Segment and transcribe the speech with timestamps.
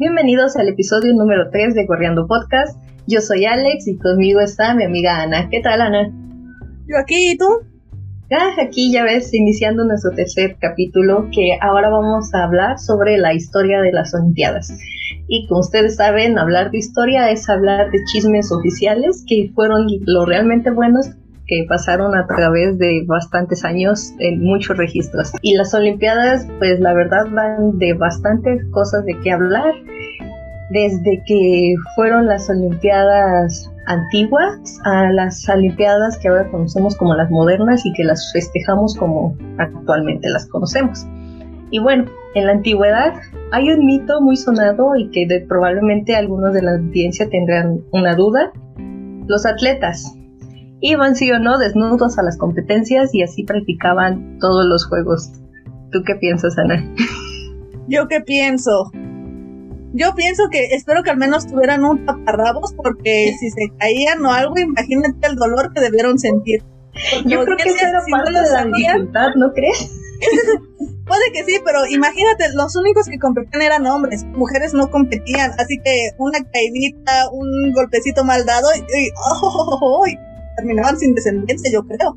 [0.00, 2.80] Bienvenidos al episodio número 3 de Corriendo Podcast.
[3.08, 5.48] Yo soy Alex y conmigo está mi amiga Ana.
[5.50, 6.12] ¿Qué tal, Ana?
[6.86, 7.46] Yo aquí, ¿y tú?
[8.30, 13.34] Ah, aquí ya ves, iniciando nuestro tercer capítulo, que ahora vamos a hablar sobre la
[13.34, 14.72] historia de las Olimpiadas.
[15.26, 20.26] Y como ustedes saben, hablar de historia es hablar de chismes oficiales que fueron lo
[20.26, 21.10] realmente buenos
[21.48, 25.32] que pasaron a través de bastantes años en muchos registros.
[25.42, 29.74] Y las Olimpiadas, pues la verdad van de bastantes cosas de qué hablar.
[30.70, 37.86] Desde que fueron las Olimpiadas antiguas a las Olimpiadas que ahora conocemos como las modernas
[37.86, 41.06] y que las festejamos como actualmente las conocemos.
[41.70, 43.14] Y bueno, en la antigüedad
[43.52, 48.52] hay un mito muy sonado y que probablemente algunos de la audiencia tendrán una duda.
[49.26, 50.17] Los atletas,
[50.80, 55.30] iban sí o no desnudos a las competencias y así practicaban todos los juegos.
[55.90, 56.84] ¿Tú qué piensas, Ana?
[57.88, 58.90] Yo qué pienso.
[59.94, 64.32] Yo pienso que espero que al menos tuvieran un taparrabos porque si se caían o
[64.32, 66.62] algo, imagínate el dolor que debieron sentir.
[67.24, 69.90] Yo creo que eso era parte de la dificultad, ¿no crees?
[71.06, 75.78] Puede que sí, pero imagínate, los únicos que competían eran hombres, mujeres no competían, así
[75.82, 80.06] que una caidita, un golpecito mal dado y, oh, oh, oh,
[80.58, 82.16] terminaban sin descendencia, yo creo.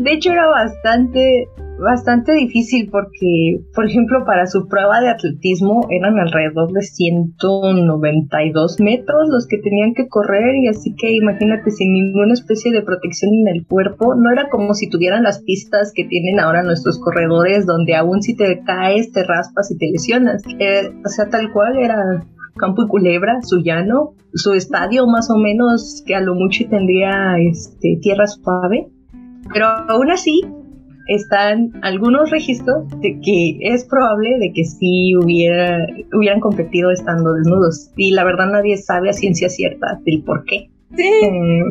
[0.00, 6.18] De hecho era bastante, bastante difícil porque, por ejemplo, para su prueba de atletismo eran
[6.18, 12.32] alrededor de 192 metros los que tenían que correr y así que imagínate sin ninguna
[12.34, 16.40] especie de protección en el cuerpo, no era como si tuvieran las pistas que tienen
[16.40, 20.42] ahora nuestros corredores donde aún si te caes te raspas y te lesionas.
[20.58, 22.26] Eh, o sea, tal cual era
[22.56, 27.36] Campo y Culebra, su llano, su estadio más o menos que a lo mucho tendría
[27.38, 28.88] este, tierra suave.
[29.52, 30.42] Pero aún así
[31.08, 37.90] están algunos registros de que es probable de que sí hubiera, hubieran competido estando desnudos.
[37.96, 40.70] Y la verdad nadie sabe a ciencia cierta del por qué.
[40.96, 41.02] Sí.
[41.02, 41.62] Eh,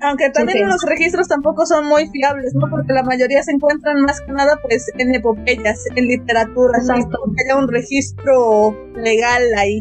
[0.00, 2.68] aunque también los registros tampoco son muy fiables, ¿no?
[2.68, 7.18] Porque la mayoría se encuentran más que nada pues en epopeyas, en literatura, Exacto.
[7.34, 9.80] que haya un registro legal ahí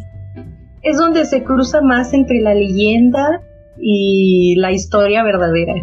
[0.83, 3.41] es donde se cruza más entre la leyenda
[3.79, 5.73] y la historia verdadera.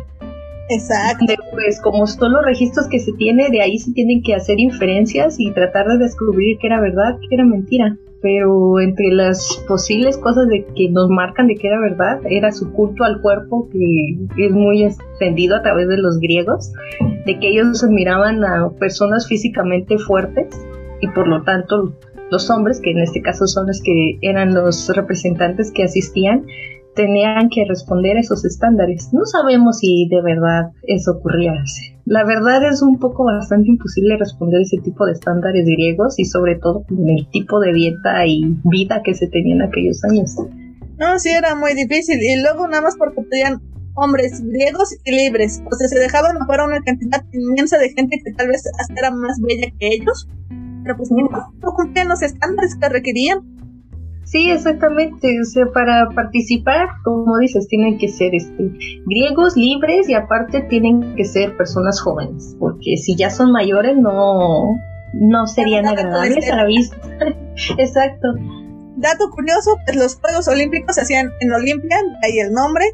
[0.68, 1.34] Exacto.
[1.52, 5.40] pues como son los registros que se tiene, de ahí se tienen que hacer inferencias
[5.40, 7.96] y tratar de descubrir qué era verdad, qué era mentira.
[8.22, 12.70] Pero entre las posibles cosas de que nos marcan de qué era verdad, era su
[12.72, 16.70] culto al cuerpo que es muy extendido a través de los griegos,
[17.24, 20.48] de que ellos admiraban a personas físicamente fuertes
[21.00, 21.94] y por lo tanto
[22.30, 26.46] los hombres, que en este caso son los que eran los representantes que asistían,
[26.94, 29.10] tenían que responder a esos estándares.
[29.12, 31.54] No sabemos si de verdad eso ocurría.
[32.04, 36.56] La verdad es un poco bastante imposible responder ese tipo de estándares griegos y sobre
[36.56, 40.34] todo con el tipo de dieta y vida que se tenía en aquellos años.
[40.98, 43.60] No, sí era muy difícil y luego nada más porque tenían
[43.94, 48.32] hombres griegos y libres, o sea, se dejaban fuera una cantidad inmensa de gente que
[48.32, 50.28] tal vez hasta era más bella que ellos
[50.82, 51.28] pero pues no,
[51.76, 53.40] cumplían los estándares que requerían.
[54.24, 55.40] Sí, exactamente.
[55.40, 58.70] O sea, para participar, como dices, tienen que ser este,
[59.06, 64.76] griegos libres y aparte tienen que ser personas jóvenes, porque si ya son mayores no,
[65.14, 66.96] no serían agradables a la vista.
[67.78, 68.28] Exacto.
[68.96, 72.84] Dato curioso, pues los Juegos Olímpicos se hacían en Olimpia, ahí el nombre,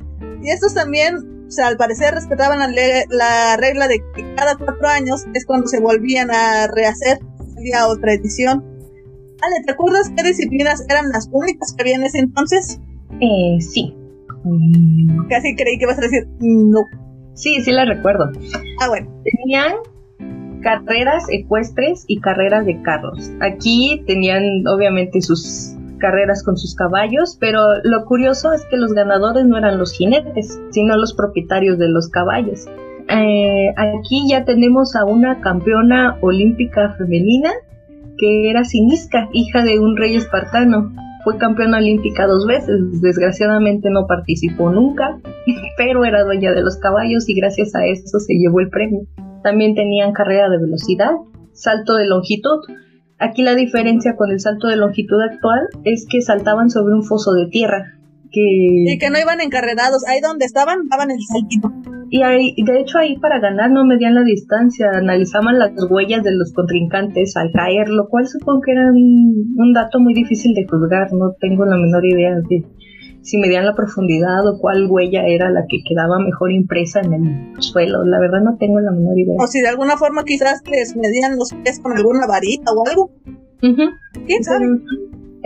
[0.42, 4.88] y estos también, o sea, al parecer respetaban la, la regla de que cada cuatro
[4.88, 7.18] años es cuando se volvían a rehacer
[7.88, 8.64] otra edición.
[9.42, 12.80] Ale, ¿te acuerdas qué disciplinas eran las únicas que había en ese entonces?
[13.20, 13.94] Eh, sí.
[15.28, 16.84] Casi creí que ibas a decir no.
[17.34, 18.30] Sí, sí la recuerdo.
[18.80, 19.08] Ah, bueno.
[19.24, 19.72] Tenían
[20.62, 23.30] carreras ecuestres y carreras de carros.
[23.40, 29.46] Aquí tenían obviamente sus carreras con sus caballos, pero lo curioso es que los ganadores
[29.46, 32.66] no eran los jinetes, sino los propietarios de los caballos.
[33.08, 37.52] Eh, aquí ya tenemos a una campeona olímpica femenina
[38.18, 40.92] que era Sinisca, hija de un rey espartano.
[41.24, 45.18] Fue campeona olímpica dos veces, desgraciadamente no participó nunca,
[45.76, 49.02] pero era dueña de los caballos y gracias a eso se llevó el premio.
[49.42, 51.10] También tenían carrera de velocidad,
[51.52, 52.60] salto de longitud.
[53.18, 57.32] Aquí la diferencia con el salto de longitud actual es que saltaban sobre un foso
[57.32, 57.94] de tierra.
[58.30, 58.92] Que...
[58.92, 61.72] Y que no iban encarrerados, ahí donde estaban daban el saltito.
[62.08, 66.32] Y ahí, de hecho ahí para ganar no medían la distancia, analizaban las huellas de
[66.32, 71.12] los contrincantes al caer, lo cual supongo que era un, dato muy difícil de juzgar,
[71.12, 72.64] no tengo la menor idea de
[73.22, 77.62] si medían la profundidad o cuál huella era la que quedaba mejor impresa en el
[77.62, 79.34] suelo, la verdad no tengo la menor idea.
[79.40, 83.10] O si de alguna forma quizás les medían los pies con alguna varita o algo.
[83.60, 84.66] ¿Quién sabe?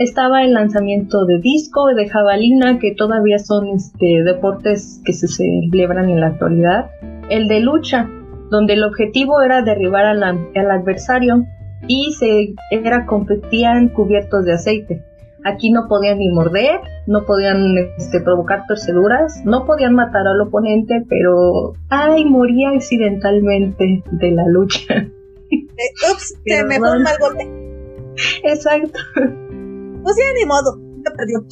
[0.03, 6.09] Estaba el lanzamiento de disco, de jabalina, que todavía son este, deportes que se celebran
[6.09, 6.89] en la actualidad,
[7.29, 8.09] el de lucha,
[8.49, 11.45] donde el objetivo era derribar al, al adversario
[11.87, 15.03] y se era competían cubiertos de aceite.
[15.43, 21.03] Aquí no podían ni morder, no podían este, provocar torceduras, no podían matar al oponente,
[21.09, 25.07] pero ay, moría accidentalmente de la lucha.
[25.53, 27.45] Eh, ups, se me un mal golpe.
[28.43, 28.99] Exacto.
[30.03, 30.79] Pues ya ni modo,
[31.17, 31.45] perdió.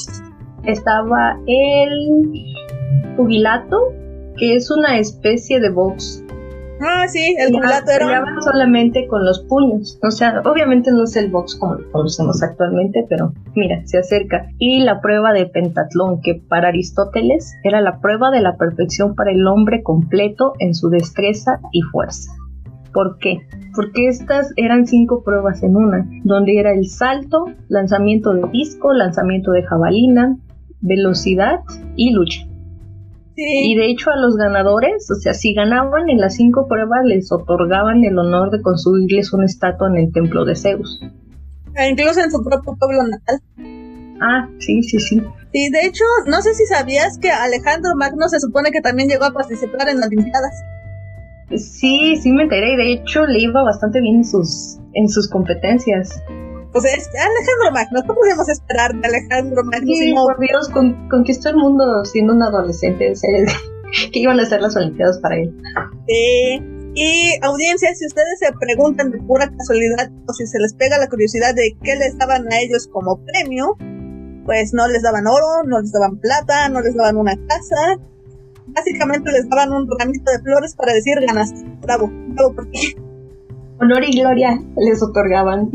[0.63, 2.45] Estaba el
[3.15, 3.77] jubilato,
[4.37, 6.23] que es una especie de box
[6.81, 8.23] Ah, sí, el jubilato era.
[8.39, 9.99] solamente con los puños.
[10.01, 14.47] O sea, obviamente no es el box como lo conocemos actualmente, pero mira, se acerca.
[14.57, 19.31] Y la prueba de pentatlón, que para Aristóteles era la prueba de la perfección para
[19.31, 22.31] el hombre completo en su destreza y fuerza.
[22.93, 23.39] ¿Por qué?
[23.75, 29.51] Porque estas eran cinco pruebas en una, donde era el salto, lanzamiento de disco, lanzamiento
[29.51, 30.37] de jabalina,
[30.81, 31.59] velocidad
[31.95, 32.45] y lucha.
[33.41, 37.31] Y de hecho a los ganadores, o sea, si ganaban en las cinco pruebas, les
[37.31, 41.01] otorgaban el honor de construirles una estatua en el templo de Zeus.
[41.75, 43.39] E incluso en su propio pueblo natal.
[44.21, 45.21] Ah, sí, sí, sí.
[45.53, 49.25] Sí, de hecho, no sé si sabías que Alejandro Magno se supone que también llegó
[49.25, 50.53] a participar en las Olimpiadas.
[51.55, 55.27] Sí, sí me enteré y de hecho le iba bastante bien en sus, en sus
[55.27, 56.21] competencias.
[56.71, 59.91] Pues es Alejandro Magno, ¿qué podíamos esperar de Alejandro Magno?
[59.91, 60.69] Sí, por Dios,
[61.09, 63.13] conquistó el mundo siendo un adolescente,
[64.13, 65.55] que iban a ser las Olimpiadas para él.
[66.07, 66.61] Sí.
[66.93, 71.07] Y audiencia, si ustedes se preguntan de pura casualidad o si se les pega la
[71.07, 73.77] curiosidad de qué les daban a ellos como premio,
[74.45, 77.97] pues no les daban oro, no les daban plata, no les daban una casa.
[78.73, 81.63] Básicamente les daban un ramito de flores para decir ganaste.
[81.81, 82.95] Bravo, bravo por ti.
[83.79, 85.71] Honor y gloria les otorgaban.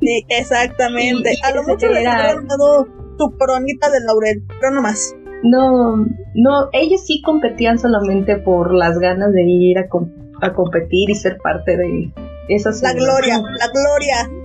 [0.00, 1.38] Sí, exactamente.
[1.42, 2.86] a lo mucho le habían dado
[3.18, 5.14] su coronita de laurel, pero no más.
[5.42, 5.96] No,
[6.34, 11.76] no, ellos sí competían solamente por las ganas de ir a, competir y ser parte
[11.76, 12.12] de
[12.48, 12.82] esas.
[12.82, 14.43] La gloria, la gloria.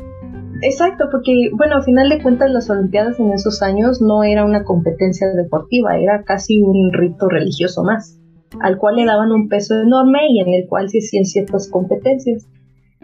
[0.62, 4.64] Exacto, porque, bueno, al final de cuentas las Olimpiadas en esos años no era una
[4.64, 8.20] competencia deportiva, era casi un rito religioso más,
[8.60, 12.48] al cual le daban un peso enorme y en el cual se hacían ciertas competencias.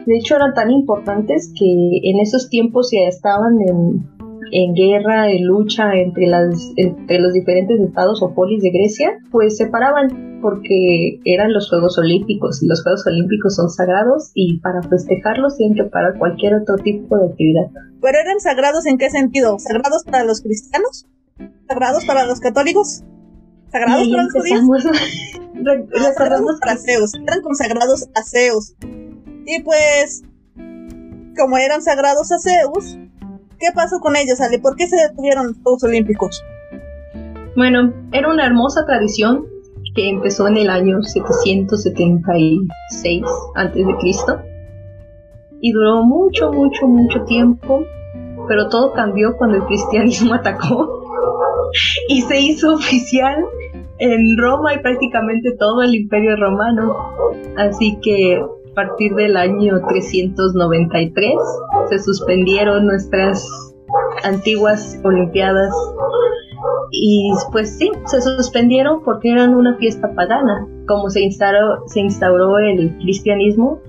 [0.06, 5.96] De hecho, eran tan importantes que en esos tiempos ya estaban en, guerra, en lucha
[5.96, 11.54] entre, las, entre los diferentes estados o polis de Grecia, pues se paraban porque eran
[11.54, 16.20] los Juegos Olímpicos y los Juegos Olímpicos son sagrados y para festejarlos tienen que parar
[16.20, 17.64] cualquier otro tipo de actividad.
[18.00, 19.58] ¿Pero eran sagrados en qué sentido?
[19.58, 21.08] ¿Sagrados para los cristianos?
[21.68, 23.02] ¿Sagrados para los católicos?
[23.72, 24.84] ¿Sagrados para los judíos?
[26.16, 28.76] sagrados para Zeus, eran consagrados a Zeus.
[29.48, 30.22] Y pues,
[31.36, 33.00] como eran sagrados a Zeus,
[33.58, 34.60] ¿qué pasó con ellos, Ale?
[34.60, 36.44] ¿Por qué se detuvieron los Juegos Olímpicos?
[37.56, 39.55] Bueno, era una hermosa tradición
[39.96, 43.24] que empezó en el año 776
[43.56, 43.82] a.C.
[45.62, 47.84] y duró mucho, mucho, mucho tiempo,
[48.48, 51.02] pero todo cambió cuando el cristianismo atacó
[52.10, 53.44] y se hizo oficial
[53.98, 56.94] en Roma y prácticamente todo el imperio romano.
[57.58, 61.34] Así que a partir del año 393
[61.90, 63.48] se suspendieron nuestras
[64.24, 65.74] antiguas Olimpiadas
[66.92, 70.68] y pues sí, se suspendieron porque eran una fiesta pagana.
[70.88, 73.80] Como se instauró, se instauró el cristianismo,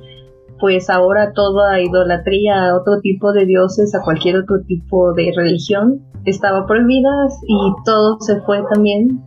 [0.60, 6.02] pues ahora toda idolatría a otro tipo de dioses, a cualquier otro tipo de religión,
[6.24, 7.10] estaba prohibida
[7.46, 9.22] y todo se fue también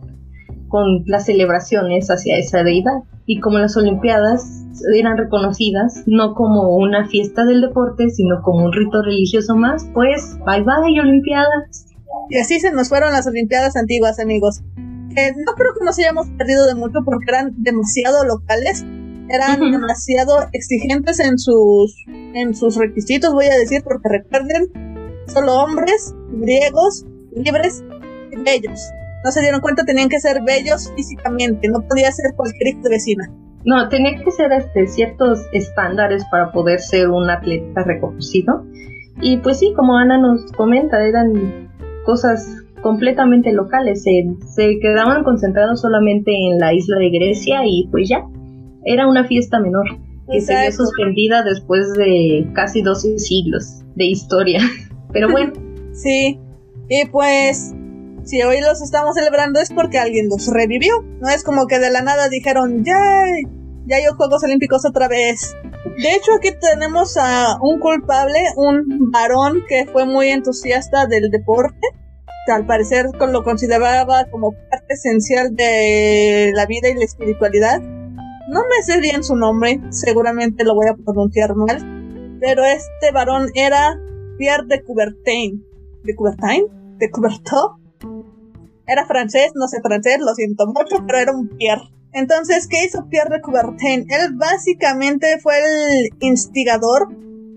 [0.68, 3.02] con las celebraciones hacia esa deidad.
[3.26, 8.72] Y como las Olimpiadas eran reconocidas no como una fiesta del deporte, sino como un
[8.72, 11.89] rito religioso más, pues bye bye Olimpiadas.
[12.28, 14.62] Y así se nos fueron las Olimpiadas antiguas, amigos.
[14.76, 18.84] no creo que nos hayamos perdido de mucho porque eran demasiado locales,
[19.28, 24.70] eran demasiado exigentes en sus, en sus requisitos, voy a decir, porque recuerden,
[25.26, 27.84] solo hombres, griegos, libres
[28.32, 28.80] y bellos
[29.24, 33.30] no se dieron cuenta, tenían que ser bellos físicamente, no podía ser cualquier vecina.
[33.64, 38.64] No, tenía que ser este, ciertos estándares para poder ser un atleta reconocido.
[39.20, 41.69] Y pues sí, como Ana nos comenta, eran
[42.04, 42.48] cosas
[42.82, 48.24] completamente locales, se, se quedaban concentrados solamente en la isla de Grecia y pues ya,
[48.84, 49.84] era una fiesta menor
[50.30, 54.60] que se vio suspendida después de casi 12 siglos de historia.
[55.12, 55.52] Pero bueno.
[55.92, 56.38] sí,
[56.88, 57.74] y pues
[58.24, 61.02] si hoy los estamos celebrando es porque alguien los revivió.
[61.20, 62.98] No es como que de la nada dijeron, ya,
[63.86, 65.56] ya hay Juegos Olímpicos otra vez.
[65.84, 71.80] De hecho, aquí tenemos a un culpable, un varón que fue muy entusiasta del deporte.
[72.46, 77.80] Que al parecer lo consideraba como parte esencial de la vida y la espiritualidad.
[78.50, 83.50] No me sé bien su nombre, seguramente lo voy a pronunciar mal, pero este varón
[83.54, 83.96] era
[84.38, 85.64] Pierre de Coubertin.
[86.02, 86.66] ¿De Coubertin?
[86.98, 87.80] ¿De Coubertin?
[88.86, 91.82] Era francés, no sé francés, lo siento mucho, pero era un Pierre.
[92.12, 94.06] Entonces, ¿qué hizo Pierre de Coubertin?
[94.08, 97.08] Él básicamente fue el instigador,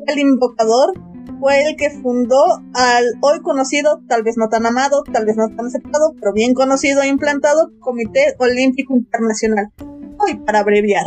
[0.08, 0.94] el invocador,
[1.40, 5.48] fue el que fundó al hoy conocido, tal vez no tan amado, tal vez no
[5.56, 9.72] tan aceptado, pero bien conocido e implantado Comité Olímpico Internacional.
[10.20, 11.06] Hoy para abreviar.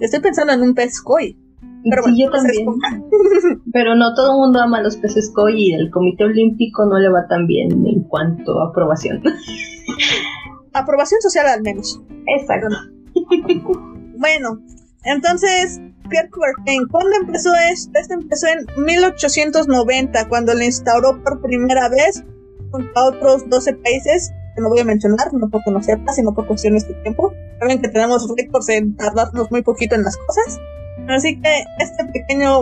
[0.00, 1.36] Estoy pensando en un pez koi.
[1.82, 2.66] Pero sí, yo también.
[3.72, 7.10] Pero no todo el mundo ama los peces koi y el Comité Olímpico no le
[7.10, 9.22] va tan bien en cuanto a aprobación.
[10.72, 12.00] Aprobación social al menos.
[12.26, 12.68] Exacto.
[14.18, 14.60] bueno,
[15.04, 17.90] entonces, Pierre Coubertin, ¿cuándo empezó esto?
[17.98, 22.22] Esto empezó en 1890, cuando le instauró por primera vez
[22.70, 26.34] junto a otros 12 países, que no voy a mencionar, no porque no sepa, sino
[26.34, 27.32] por cuestiones de tiempo.
[27.58, 30.60] Saben que tenemos récords en tardarnos muy poquito en las cosas.
[31.08, 32.60] Así que este pequeño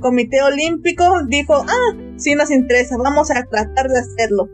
[0.00, 4.48] comité olímpico dijo, ah, sí nos interesa, vamos a tratar de hacerlo.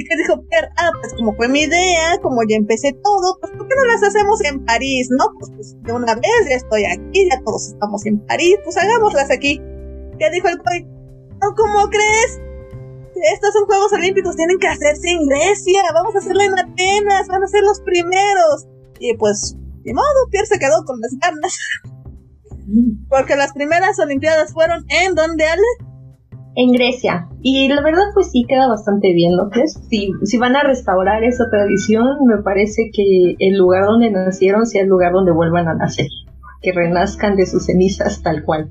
[0.00, 0.70] ¿Y qué dijo Pierre?
[0.78, 4.02] Ah, pues como fue mi idea, como ya empecé todo, pues ¿por qué no las
[4.02, 5.26] hacemos en París, no?
[5.38, 9.30] Pues, pues de una vez ya estoy aquí, ya todos estamos en París, pues hagámoslas
[9.30, 9.60] aquí.
[10.18, 10.84] ¿Qué dijo el COI?
[11.42, 12.40] No, ¿cómo crees?
[13.34, 17.42] Estos son Juegos Olímpicos, tienen que hacerse en Grecia, vamos a hacerlo en Atenas, van
[17.42, 18.68] a ser los primeros.
[19.00, 21.58] Y pues, de modo, Pierre se quedó con las ganas.
[23.10, 25.89] Porque las primeras Olimpiadas fueron en donde, Ale?
[26.56, 27.28] En Grecia.
[27.42, 29.78] Y la verdad, pues sí queda bastante bien, ¿no crees?
[29.88, 34.82] Si, si van a restaurar esa tradición, me parece que el lugar donde nacieron sea
[34.82, 36.08] el lugar donde vuelvan a nacer.
[36.60, 38.70] Que renazcan de sus cenizas tal cual.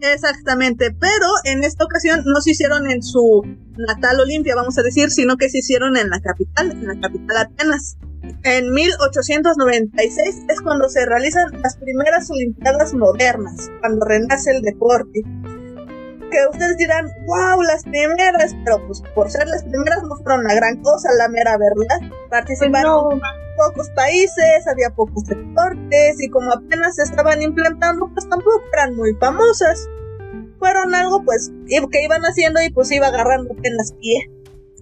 [0.00, 3.42] Exactamente, pero en esta ocasión no se hicieron en su
[3.76, 7.36] natal Olimpia, vamos a decir, sino que se hicieron en la capital, en la capital
[7.36, 7.96] Atenas.
[8.44, 15.22] En 1896 es cuando se realizan las primeras Olimpiadas modernas, cuando renace el deporte.
[16.30, 20.54] Que ustedes dirán, wow, las primeras, pero pues por ser las primeras no fueron la
[20.54, 22.10] gran cosa, la mera verdad.
[22.30, 23.22] Participaron pues
[23.56, 29.14] pocos países, había pocos deportes y como apenas se estaban implantando, pues tampoco eran muy
[29.14, 29.88] famosas.
[30.58, 34.30] Fueron algo pues que iban haciendo y pues iba agarrando apenas pie.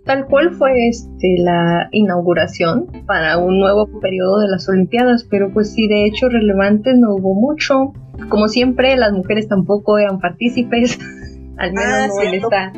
[0.07, 5.73] Tal cual fue este la inauguración para un nuevo periodo de las Olimpiadas, pero pues
[5.73, 7.93] sí, de hecho relevante no hubo mucho.
[8.29, 11.01] Como siempre, las mujeres tampoco eran partícipes,
[11.59, 12.73] al menos ah, no en esta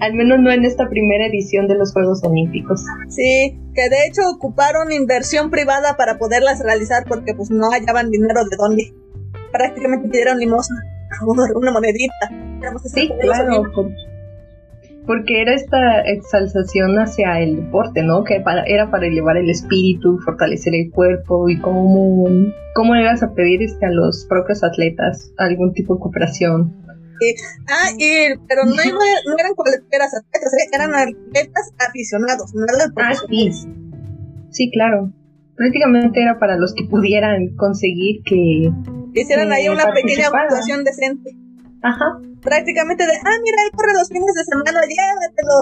[0.00, 2.84] al menos no en esta primera edición de los Juegos Olímpicos.
[3.08, 8.40] Sí, que de hecho ocuparon inversión privada para poderlas realizar porque pues no hallaban dinero
[8.50, 8.92] de dónde.
[9.52, 10.82] Prácticamente pidieron limosna,
[11.54, 12.30] una monedita.
[12.92, 13.64] Sí, claro,
[15.06, 18.22] porque era esta exaltación hacia el deporte, ¿no?
[18.24, 22.28] Que era para elevar el espíritu, fortalecer el cuerpo y cómo,
[22.74, 26.72] cómo ibas a pedir este, a los propios atletas algún tipo de cooperación.
[27.68, 30.68] Ah, y, pero no, eran cualquiera atletas, ¿eh?
[30.72, 33.50] eran atletas aficionados, no eran Ah, sí.
[34.50, 35.12] sí, claro.
[35.56, 38.70] Prácticamente era para los que pudieran conseguir que...
[39.14, 41.36] Hicieran ahí una pequeña actuación decente.
[41.82, 45.56] Ajá prácticamente de, ah, mira, él corre los fines de semana, llévatelo.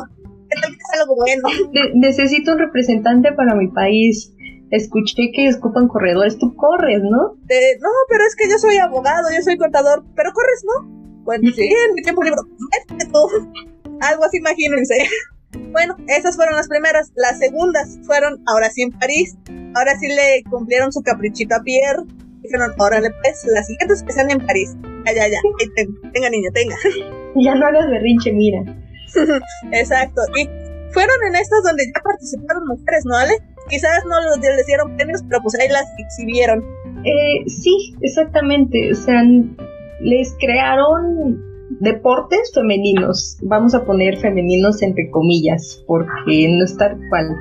[0.48, 1.48] ¿Qué tal que es algo bueno?
[1.94, 4.34] necesito un representante para mi país.
[4.70, 7.34] Escuché que escupan corredores, tú corres, ¿no?
[7.34, 10.99] no, pero es que yo soy abogado, yo soy contador, pero corres, ¿no?
[11.24, 12.40] Pues sí, en mi tiempo libre,
[14.00, 14.96] Algo así, imagínense.
[15.72, 17.10] Bueno, esas fueron las primeras.
[17.16, 19.36] Las segundas fueron ahora sí en París.
[19.74, 22.04] Ahora sí le cumplieron su caprichito a Pierre.
[22.42, 24.76] Dijeron, órale pues, las siguientes que sean en París.
[25.06, 25.38] Ya, ya, ya.
[26.12, 26.76] Tenga, niña, tenga.
[27.36, 28.62] Ya no hagas berrinche, mira.
[29.72, 30.22] Exacto.
[30.38, 30.48] Y
[30.92, 33.34] fueron en estas donde ya participaron mujeres, ¿no, Ale?
[33.68, 36.64] Quizás no les dieron premios, pero pues ahí las exhibieron.
[37.04, 38.92] Eh, sí, exactamente.
[38.92, 39.22] O sea,
[40.00, 43.38] les crearon deportes femeninos.
[43.42, 47.36] Vamos a poner femeninos entre comillas, porque no es tal cual.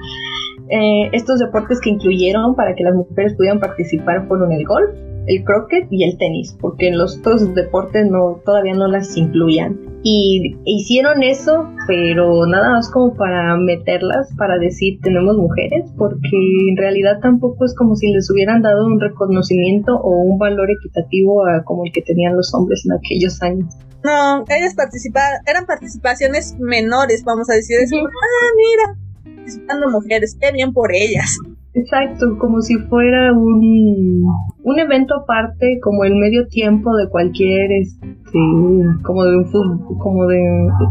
[0.69, 4.91] Eh, estos deportes que incluyeron para que las mujeres pudieran participar fueron el golf,
[5.25, 9.79] el croquet y el tenis, porque en los otros deportes no, todavía no las incluían.
[10.01, 16.29] Y hicieron eso, pero nada más como para meterlas, para decir tenemos mujeres, porque
[16.69, 21.45] en realidad tampoco es como si les hubieran dado un reconocimiento o un valor equitativo
[21.45, 23.75] a como el que tenían los hombres en aquellos años.
[24.03, 27.77] No, ellas participaban, eran participaciones menores, vamos a decir.
[27.81, 27.97] eso.
[27.97, 31.37] ah, mira, participando mujeres, qué bien por ellas.
[31.75, 34.25] Exacto, como si fuera un,
[34.63, 38.39] un evento aparte como el medio tiempo de cualquier este,
[39.03, 40.39] como de un como de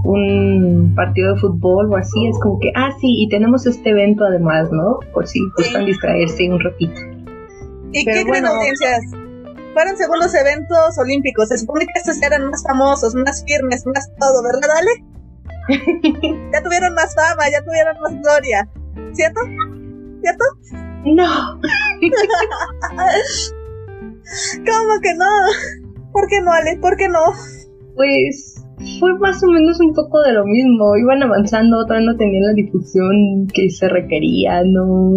[0.04, 4.24] un partido de fútbol o así es como que ah sí y tenemos este evento
[4.24, 7.00] además no por si gustan distraerse un ratito.
[7.92, 9.00] Y qué creen audiencias
[9.74, 14.44] fueron segundos eventos olímpicos se supone que estos eran más famosos más firmes más todo
[14.44, 14.90] verdad Ale
[16.52, 18.68] ya tuvieron más fama ya tuvieron más gloria
[19.12, 19.40] cierto
[20.20, 20.44] cierto
[21.04, 21.60] no
[24.58, 25.24] ¿Cómo que no?
[26.12, 26.76] ¿Por qué no, Ale?
[26.80, 27.20] ¿Por qué no?
[27.94, 28.62] Pues
[29.00, 30.96] fue más o menos un poco de lo mismo.
[30.96, 35.12] Iban avanzando, otra no tenían la difusión que se requería, no,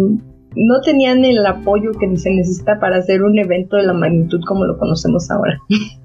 [0.56, 4.64] no tenían el apoyo que se necesita para hacer un evento de la magnitud como
[4.64, 5.58] lo conocemos ahora.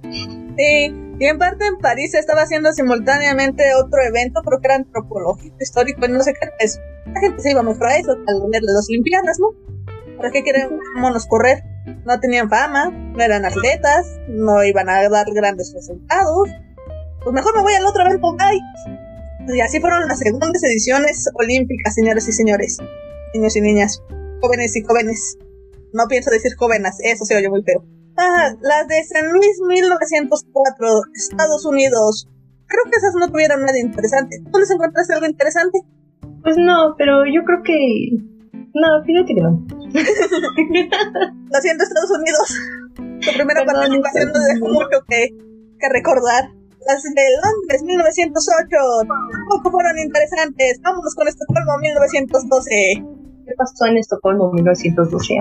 [0.04, 4.76] Sí, y en parte en París se estaba haciendo simultáneamente otro evento, creo que era
[4.76, 6.80] antropológico, histórico, no sé qué es.
[7.14, 9.48] La gente se iba mejor a eso, al ver las Olimpiadas, ¿no?
[10.18, 11.64] ¿Para qué queremos correr?
[12.06, 16.50] No tenían fama, no eran atletas, no iban a dar grandes resultados.
[17.24, 19.56] Pues mejor me voy al otro evento, bye.
[19.56, 22.78] Y así fueron las segundas ediciones olímpicas, señores y señores,
[23.34, 24.04] niños y niñas,
[24.42, 25.38] jóvenes y jóvenes.
[25.94, 27.86] No pienso decir jóvenes, eso se oye muy feo.
[28.18, 32.28] Ah, las de San Luis 1904, Estados Unidos.
[32.66, 34.40] Creo que esas no tuvieron nada interesante.
[34.42, 35.80] ¿Dónde encontraste algo interesante?
[36.48, 38.08] Pues no, pero yo creo que
[38.74, 39.68] no, fíjate que no.
[39.68, 42.56] Lo siento, Estados Unidos.
[42.96, 45.36] Tu primera participación no dejó mucho que,
[45.78, 46.46] que recordar.
[46.88, 48.78] Las de Londres 1908
[49.34, 50.80] tampoco fueron interesantes.
[50.82, 52.70] Vámonos con Estocolmo 1912.
[53.46, 55.34] ¿Qué pasó en Estocolmo 1912?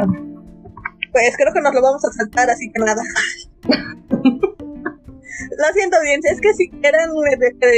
[1.13, 3.05] Pues creo que nos lo vamos a saltar, así que nada.
[5.57, 7.11] Lo siento, audiencia, es que si eran,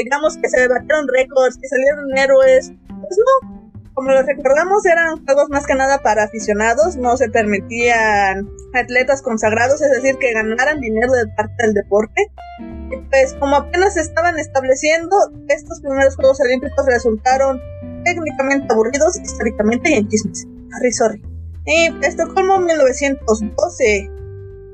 [0.03, 3.59] digamos, que se debatieron récords, que salieron héroes, pues no,
[3.99, 9.83] como los recordamos, eran juegos más que nada para aficionados, no se permitían atletas consagrados,
[9.83, 12.31] es decir, que ganaran dinero de parte del deporte.
[12.61, 15.17] Y pues como apenas se estaban estableciendo,
[15.49, 17.61] estos primeros Juegos Olímpicos resultaron
[18.05, 20.47] técnicamente aburridos, históricamente y en chismes.
[20.71, 21.23] Sorry, sorry.
[21.67, 24.11] Y Estocolmo 1912.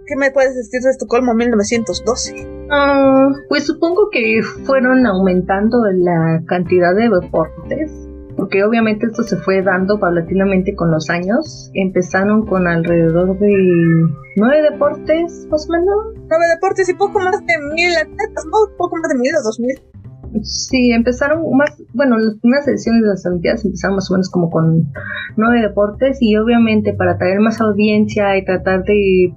[0.07, 2.47] ¿Qué me puedes decir de Estocolmo 1912?
[2.71, 8.04] Ah, pues supongo que fueron aumentando la cantidad de deportes
[8.37, 11.71] porque obviamente esto se fue dando paulatinamente con los años.
[11.75, 16.27] Empezaron con alrededor de nueve deportes, más o menos.
[16.29, 18.77] Nueve deportes y poco más de mil atletas, ¿no?
[18.77, 19.95] Poco más de mil o dos mil.
[20.43, 24.51] Sí, empezaron más, bueno, las primeras ediciones de las Olimpiadas empezaron más o menos como
[24.51, 24.93] con
[25.37, 29.33] nueve deportes y obviamente para atraer más audiencia y tratar de,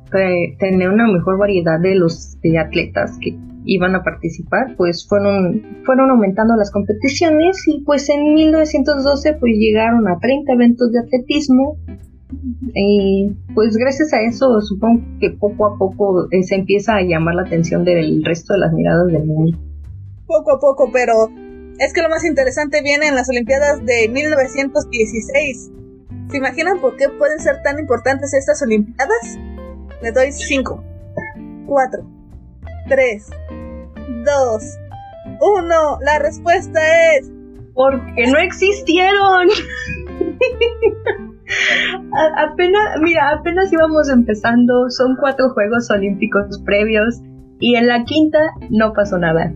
[0.59, 6.09] tener una mejor variedad de los de atletas que iban a participar, pues fueron, fueron
[6.09, 11.77] aumentando las competiciones y pues en 1912 pues llegaron a 30 eventos de atletismo
[12.73, 17.35] y pues gracias a eso supongo que poco a poco eh, se empieza a llamar
[17.35, 19.57] la atención del resto de las miradas del mundo.
[20.25, 21.29] Poco a poco, pero
[21.79, 25.71] es que lo más interesante viene en las Olimpiadas de 1916.
[26.29, 29.37] ¿Se imaginan por qué pueden ser tan importantes estas Olimpiadas?
[30.01, 30.83] Les doy 5,
[31.65, 32.03] 4,
[32.89, 33.29] 3,
[34.27, 34.79] 2,
[35.39, 35.99] 1.
[36.01, 36.79] La respuesta
[37.15, 37.31] es...
[37.73, 39.47] Porque no existieron.
[42.37, 47.21] apenas, mira, apenas íbamos empezando, son cuatro Juegos Olímpicos previos
[47.59, 49.53] y en la quinta no pasó nada.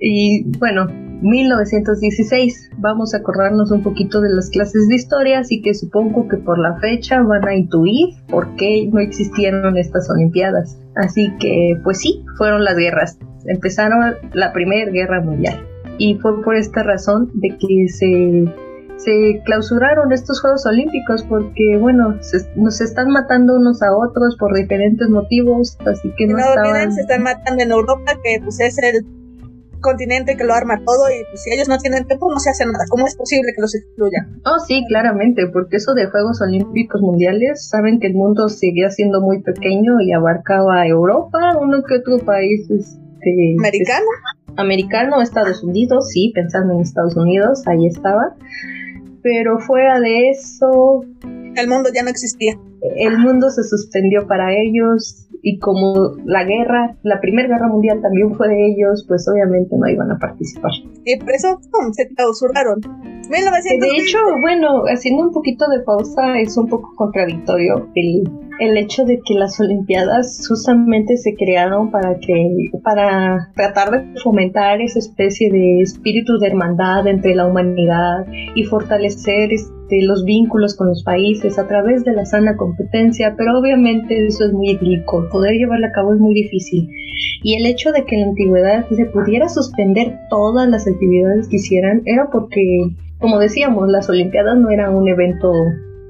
[0.00, 0.86] Y bueno,
[1.22, 6.36] 1916, vamos a acordarnos un poquito de las clases de historia, así que supongo que
[6.36, 10.78] por la fecha van a intuir por qué no existieron estas Olimpiadas.
[10.96, 15.66] Así que, pues sí, fueron las guerras empezaron la Primera Guerra Mundial.
[15.98, 18.44] Y fue por esta razón de que se,
[18.96, 22.18] se clausuraron estos Juegos Olímpicos porque, bueno,
[22.56, 26.92] nos están matando unos a otros por diferentes motivos, así que no, estaban...
[26.92, 29.06] se están matando en Europa, que pues es el
[29.84, 32.64] continente que lo arma todo y pues, si ellos no tienen tiempo no se hace
[32.64, 32.84] nada.
[32.88, 34.40] ¿Cómo es posible que los excluyan?
[34.46, 39.20] Oh, sí, claramente, porque eso de Juegos Olímpicos Mundiales, saben que el mundo seguía siendo
[39.20, 44.06] muy pequeño y abarcaba a Europa, uno que otro país este, ¿Americano?
[44.56, 48.34] Americano, Estados Unidos, sí, pensando en Estados Unidos, ahí estaba.
[49.22, 51.04] Pero fuera de eso...
[51.56, 52.54] El mundo ya no existía.
[52.96, 58.34] El mundo se suspendió para ellos y como la guerra, la primera guerra mundial también
[58.34, 60.72] fue de ellos, pues obviamente no iban a participar.
[61.04, 61.60] Y por eso
[61.92, 62.80] se clausuraron.
[62.80, 68.24] De hecho, bueno, haciendo un poquito de pausa, es un poco contradictorio el
[68.60, 74.80] el hecho de que las Olimpiadas justamente se crearon para que para tratar de fomentar
[74.80, 79.50] esa especie de espíritu de hermandad entre la humanidad y fortalecer
[79.84, 84.44] este, los vínculos con los países a través de la sana competencia, pero obviamente eso
[84.44, 86.88] es muy idílico, poder llevarlo a cabo es muy difícil.
[87.42, 91.56] Y el hecho de que en la antigüedad se pudiera suspender todas las actividades que
[91.56, 92.62] hicieran era porque,
[93.18, 95.52] como decíamos, las Olimpiadas no eran un evento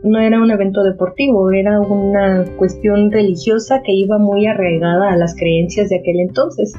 [0.04, 5.34] no era un evento deportivo, era una cuestión religiosa que iba muy arraigada a las
[5.34, 6.74] creencias de aquel entonces.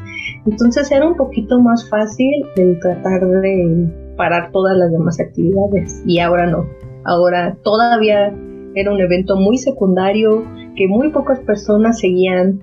[0.45, 6.19] Entonces era un poquito más fácil el tratar de parar todas las demás actividades y
[6.19, 6.67] ahora no.
[7.05, 8.33] Ahora todavía
[8.75, 10.43] era un evento muy secundario
[10.75, 12.59] que muy pocas personas seguían.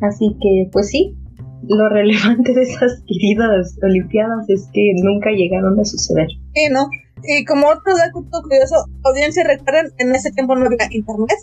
[0.00, 1.16] Así que pues sí,
[1.68, 6.28] lo relevante de esas queridas Olimpiadas es que nunca llegaron a suceder.
[6.54, 6.88] Sí, ¿no?
[7.22, 11.36] Y como otro dato curioso, audiencia recuerden, en ese tiempo no había internet,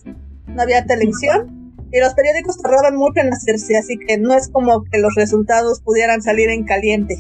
[0.47, 4.84] no había televisión y los periódicos tardaban mucho en hacerse, así que no es como
[4.84, 7.15] que los resultados pudieran salir en caliente.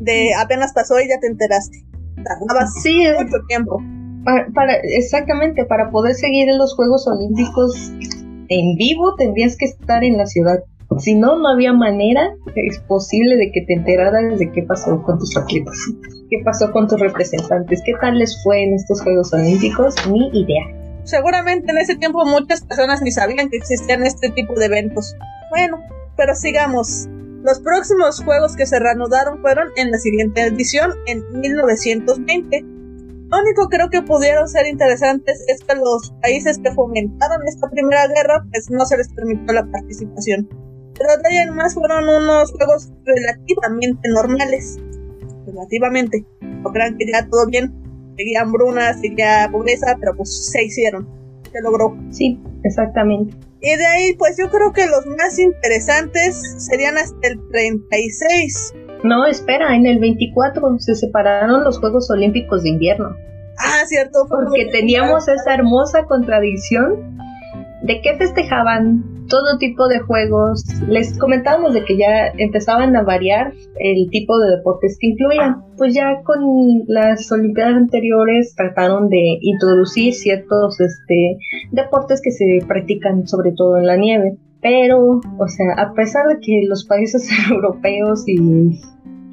[0.00, 1.84] De apenas pasó y ya te enteraste.
[2.24, 3.80] Tardaba sí, mucho tiempo.
[4.98, 7.92] Exactamente, para poder seguir en los Juegos Olímpicos
[8.50, 10.60] en vivo tendrías que estar en la ciudad.
[10.98, 15.18] Si no, no había manera es posible de que te enteraras de qué pasó con
[15.18, 15.76] tus atletas
[16.30, 20.64] qué pasó con tus representantes, qué tal les fue en estos Juegos Olímpicos, ni idea.
[21.04, 25.14] Seguramente en ese tiempo muchas personas ni sabían que existían este tipo de eventos.
[25.50, 25.80] Bueno,
[26.16, 27.06] pero sigamos.
[27.42, 32.77] Los próximos juegos que se reanudaron fueron en la siguiente edición, en 1920.
[33.30, 38.06] Lo único creo que pudieron ser interesantes es que los países que fomentaron esta primera
[38.08, 40.48] guerra, pues no se les permitió la participación.
[40.98, 44.78] Pero de ahí en más fueron unos juegos relativamente normales
[45.52, 46.24] relativamente.
[46.40, 47.72] No crean que ya todo bien,
[48.16, 51.08] seguía hambruna, seguía pobreza, pero pues se hicieron,
[51.50, 51.96] se logró.
[52.10, 53.36] Sí, exactamente.
[53.60, 58.74] Y de ahí, pues yo creo que los más interesantes serían hasta el 36.
[59.04, 63.16] No, espera, en el 24 se separaron los Juegos Olímpicos de Invierno.
[63.58, 64.26] Ah, cierto.
[64.28, 67.18] Porque teníamos esa hermosa contradicción
[67.82, 70.64] de que festejaban todo tipo de juegos.
[70.88, 75.64] Les comentábamos de que ya empezaban a variar el tipo de deportes que incluían.
[75.76, 76.40] Pues ya con
[76.86, 81.38] las Olimpiadas anteriores trataron de introducir ciertos este,
[81.70, 84.38] deportes que se practican sobre todo en la nieve.
[84.60, 88.80] Pero, o sea, a pesar de que los países europeos y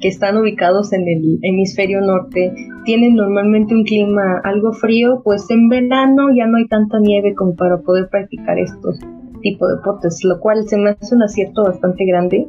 [0.00, 2.52] que están ubicados en el hemisferio norte
[2.84, 7.56] tienen normalmente un clima algo frío, pues en verano ya no hay tanta nieve como
[7.56, 8.98] para poder practicar estos
[9.40, 12.46] tipos de deportes, lo cual se me hace un acierto bastante grande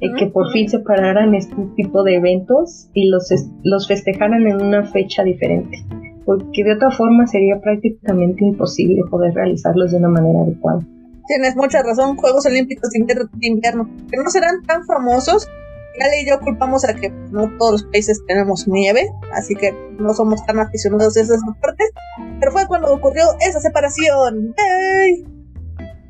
[0.00, 3.28] eh, que por fin se pararan este tipo de eventos y los,
[3.62, 5.78] los festejaran en una fecha diferente,
[6.24, 10.86] porque de otra forma sería prácticamente imposible poder realizarlos de una manera adecuada.
[11.30, 15.48] Tienes mucha razón, Juegos Olímpicos de invierno, que no serán tan famosos,
[16.00, 20.12] Ale y yo culpamos a que no todos los países tenemos nieve, así que no
[20.12, 21.88] somos tan aficionados a esos deportes,
[22.40, 24.56] pero fue cuando ocurrió esa separación.
[24.56, 25.24] ¡Hey!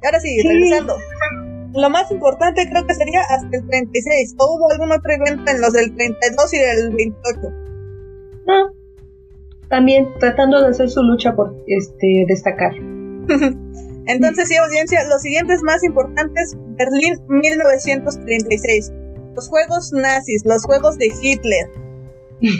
[0.03, 0.97] Y ahora sí, regresando.
[1.75, 4.37] Lo más importante creo que sería hasta el 36.
[4.39, 7.41] ¿O hubo algún otro evento en los del 32 y del 28?
[8.47, 8.73] No.
[9.69, 12.73] También tratando de hacer su lucha por este destacar.
[14.11, 18.93] Entonces, sí, audiencia, los siguientes más importantes, Berlín 1936
[19.35, 21.71] los juegos nazis, los juegos de Hitler.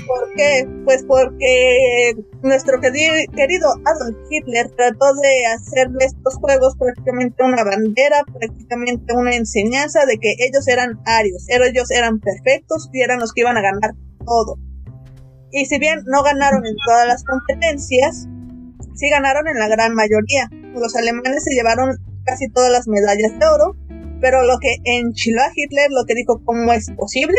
[0.07, 0.69] ¿Por qué?
[0.85, 8.23] Pues porque nuestro querido Adolf Hitler trató de hacer de estos juegos prácticamente una bandera,
[8.31, 13.41] prácticamente una enseñanza de que ellos eran arios, ellos eran perfectos y eran los que
[13.41, 13.95] iban a ganar
[14.27, 14.59] todo.
[15.51, 18.29] Y si bien no ganaron en todas las competencias,
[18.95, 20.49] sí ganaron en la gran mayoría.
[20.75, 23.77] Los alemanes se llevaron casi todas las medallas de oro,
[24.21, 27.39] pero lo que enchiló a Hitler, lo que dijo cómo es posible,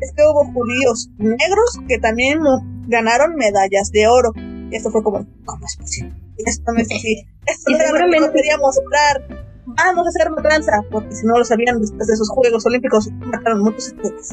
[0.00, 2.40] es que hubo judíos negros que también
[2.88, 4.32] ganaron medallas de oro.
[4.36, 6.14] Y esto fue como, ¿cómo es posible?
[6.38, 7.26] Esto no es así.
[7.46, 9.48] Esto no era lo que quería mostrar.
[9.66, 13.62] Vamos a hacer matanza, porque si no lo sabían después de esos Juegos Olímpicos, mataron
[13.62, 14.30] muchos atletas.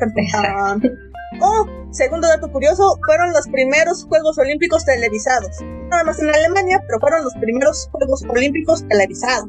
[1.40, 5.60] Oh, segundo dato curioso, fueron los primeros Juegos Olímpicos televisados.
[5.88, 9.48] Nada más en Alemania, pero fueron los primeros Juegos Olímpicos televisados.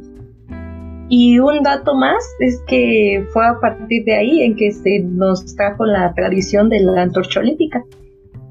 [1.09, 5.55] Y un dato más es que fue a partir de ahí en que se nos
[5.55, 7.83] trajo la tradición de la antorcha olímpica.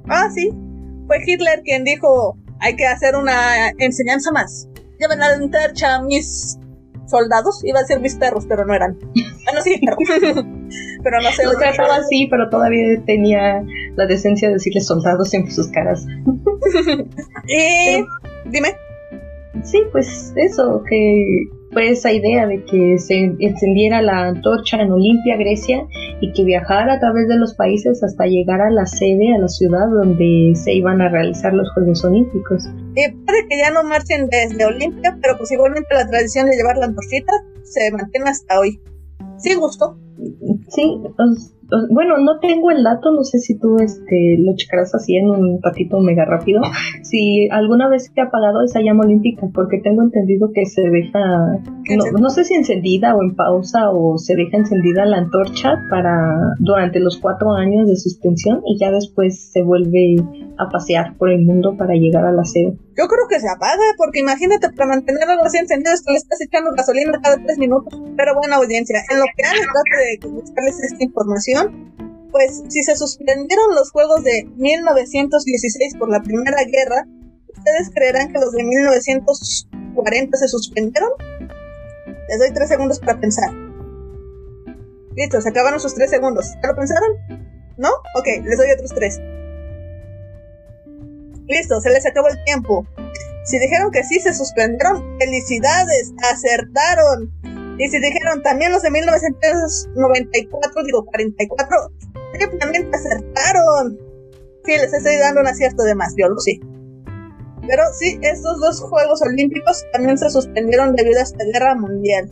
[0.09, 0.51] Ah, sí.
[1.07, 4.69] Fue Hitler quien dijo, hay que hacer una enseñanza más.
[4.99, 6.59] Lleven a la antorcha mis
[7.07, 8.99] soldados, iba a ser mis perros, pero no eran.
[8.99, 10.60] Bueno, sí, pero,
[11.03, 11.45] pero no sé.
[11.45, 13.63] Lo trataba así, pero todavía tenía
[13.97, 16.07] la decencia de decirle soldados en sus caras.
[17.47, 18.05] y
[18.51, 18.69] dime.
[19.65, 25.37] Sí, pues eso, que fue esa idea de que se encendiera la antorcha en Olimpia,
[25.37, 25.87] Grecia,
[26.21, 29.49] y que viajara a través de los países hasta llegar a la sede, a la
[29.49, 32.65] ciudad donde se iban a realizar los Juegos Olímpicos.
[32.97, 36.77] Y puede que ya no marchen desde Olimpia, pero pues igualmente la tradición de llevar
[36.77, 38.81] la antorchita se mantiene hasta hoy.
[39.39, 39.97] Sí, gusto.
[40.69, 41.01] Sí,
[41.91, 45.61] bueno, no tengo el dato, no sé si tú este, lo checarás así en un
[45.63, 46.63] ratito mega rápido,
[47.03, 51.61] si alguna vez se ha apagado esa llama olímpica, porque tengo entendido que se deja,
[52.19, 57.01] no, sé si encendida o en pausa o se deja encendida la antorcha para durante
[57.01, 60.17] los cuatro años de suspensión y ya después se vuelve
[60.59, 62.77] a pasear por el mundo para llegar a la sede.
[63.01, 66.19] Yo creo que se apaga, porque imagínate, para mantener algo así encendido es que le
[66.19, 67.99] estás echando gasolina cada tres minutos.
[68.15, 71.60] Pero buena audiencia, en lo que han trate de buscarles esta información,
[72.31, 77.07] pues si se suspendieron los juegos de 1916 por la Primera Guerra,
[77.49, 81.11] ¿ustedes creerán que los de 1940 se suspendieron?
[82.29, 83.51] Les doy tres segundos para pensar.
[85.17, 86.47] Listo, se acabaron sus tres segundos.
[86.63, 87.11] ¿Ya lo pensaron?
[87.77, 87.89] ¿No?
[88.17, 89.21] Ok, les doy otros tres.
[91.49, 92.87] Listo, se les acabó el tiempo.
[93.45, 97.33] Si dijeron que sí se suspendieron, felicidades, acertaron.
[97.81, 101.77] Y si dijeron también los de 1994, digo 44,
[102.39, 103.99] simplemente acertaron.
[104.67, 106.61] Sí, les estoy dando un acierto de más, yo lo sé.
[107.67, 112.31] Pero sí, estos dos Juegos Olímpicos también se suspendieron debido a esta guerra mundial.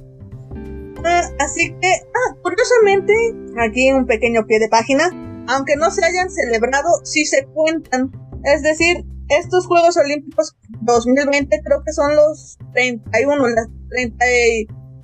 [1.03, 3.15] Ah, así que, ah, curiosamente,
[3.59, 5.05] aquí un pequeño pie de página,
[5.49, 8.13] aunque no se hayan celebrado, sí se cuentan.
[8.45, 13.67] Es decir, estos Juegos Olímpicos 2020 creo que son los 31, la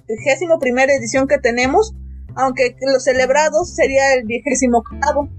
[0.07, 1.95] 31 primera edición que tenemos,
[2.35, 5.31] aunque los celebrados sería el 28.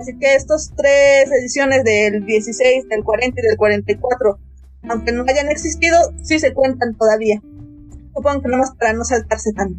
[0.00, 4.38] Así que estas tres ediciones del 16, del 40 y del 44,
[4.88, 7.42] aunque no hayan existido, sí se cuentan todavía.
[8.14, 9.78] Supongo que nomás para no saltarse tanto.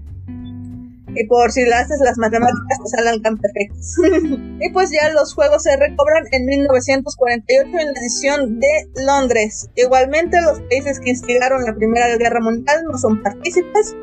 [1.13, 3.95] Y por si le haces las matemáticas te salen tan perfectas.
[4.61, 9.69] y pues ya los juegos se recobran en 1948 en la edición de Londres.
[9.75, 13.95] Igualmente los países que instigaron la Primera Guerra Mundial no son partícipes.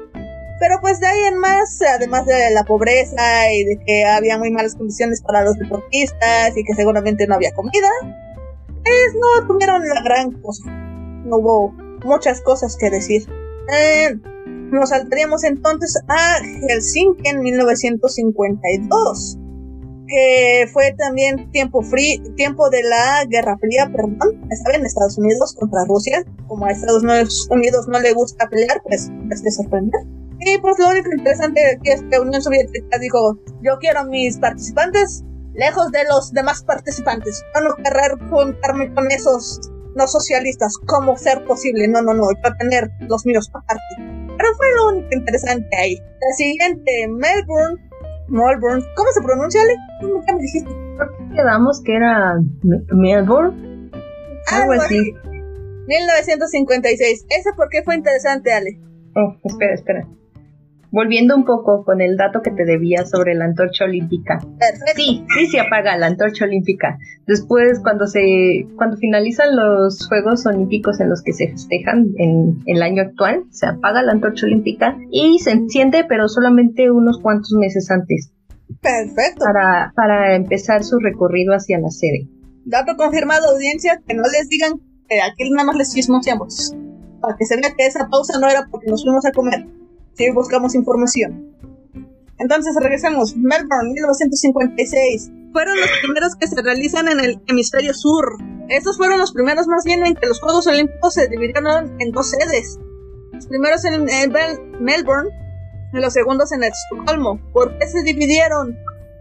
[0.61, 4.51] Pero pues de ahí en más, además de la pobreza y de que había muy
[4.51, 7.89] malas condiciones para los deportistas y que seguramente no había comida,
[8.67, 10.65] pues no tuvieron la gran cosa.
[10.71, 11.71] No hubo
[12.05, 13.27] muchas cosas que decir.
[13.73, 14.17] Eh,
[14.71, 19.39] nos saltaríamos entonces a Helsinki en 1952,
[20.07, 25.55] que fue también tiempo, free, tiempo de la Guerra Fría, perdón, estaba en Estados Unidos
[25.59, 26.25] contra Rusia.
[26.47, 27.03] Como a Estados
[27.51, 30.18] Unidos no le gusta pelear, pues es de sorprender.
[30.49, 34.39] Y pues lo único interesante aquí es que Unión Soviética dijo, yo quiero a mis
[34.39, 37.45] participantes lejos de los demás participantes.
[37.55, 39.61] Yo no querré juntarme con esos
[39.95, 40.73] no socialistas.
[40.87, 41.87] ¿Cómo ser posible?
[41.89, 43.83] No, no, no, yo tener los míos aparte.
[43.99, 45.97] Pero fue lo único interesante ahí.
[45.97, 47.77] La siguiente, Melbourne.
[48.29, 48.85] Melbourne.
[48.97, 49.75] ¿Cómo se pronuncia, Ale?
[50.25, 50.71] ¿Qué me dijiste?
[50.97, 52.37] ¿Por qué quedamos que era
[52.93, 53.91] Melbourne?
[54.53, 55.13] Algo así.
[55.89, 57.27] 1956.
[57.29, 58.81] ¿Ese por qué fue interesante, Ale?
[59.15, 60.09] Oh, espera, espera
[60.91, 64.41] volviendo un poco con el dato que te debía sobre la antorcha olímpica.
[64.95, 66.99] Sí, sí se apaga la antorcha olímpica.
[67.27, 72.83] Después, cuando se, cuando finalizan los Juegos Olímpicos en los que se festejan en, el
[72.83, 77.91] año actual, se apaga la antorcha olímpica y se enciende, pero solamente unos cuantos meses
[77.91, 78.33] antes.
[78.81, 79.45] Perfecto.
[79.45, 82.29] Para, para empezar su recorrido hacia la sede.
[82.65, 86.75] Dato confirmado, audiencia, que no les digan que aquí nada más les chismoseamos.
[87.21, 89.67] Para que se vea que esa pausa no era porque nos fuimos a comer
[90.19, 91.55] si buscamos información.
[92.39, 93.37] Entonces regresamos.
[93.37, 95.31] Melbourne, 1956.
[95.53, 98.37] Fueron los primeros que se realizan en el hemisferio sur.
[98.69, 102.31] Estos fueron los primeros más bien en que los Juegos Olímpicos se dividieron en dos
[102.31, 102.79] sedes.
[103.33, 104.05] Los primeros en,
[104.81, 105.31] Melbourne
[105.93, 107.41] y los segundos en Estocolmo.
[107.53, 108.77] ¿Por qué se dividieron?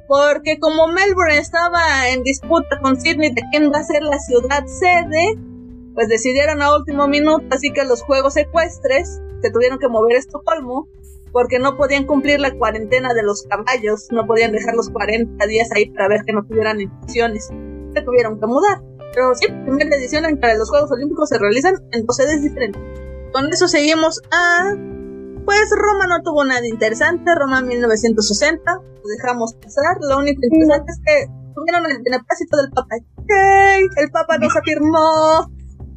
[0.07, 4.65] Porque como Melbourne estaba en disputa con Sydney de quién va a ser la ciudad
[4.65, 5.35] sede,
[5.97, 10.19] pues decidieron a último minuto, así que los Juegos Ecuestres se tuvieron que mover a
[10.19, 10.87] Estocolmo
[11.31, 15.69] porque no podían cumplir la cuarentena de los caballos, no podían dejar los 40 días
[15.75, 17.47] ahí para ver que no tuvieran infecciones.
[17.47, 18.83] Se tuvieron que mudar.
[19.11, 22.79] Pero sí, primera edición en que los Juegos Olímpicos se realizan en dos sedes diferentes.
[23.33, 24.75] Con eso seguimos a...
[25.45, 30.99] Pues Roma no tuvo nada interesante, Roma 1960, lo dejamos pasar, lo único interesante es
[31.03, 32.97] que tuvieron el beneplácito del Papa.
[33.27, 33.87] ¡Hey!
[33.95, 35.49] El Papa nos afirmó,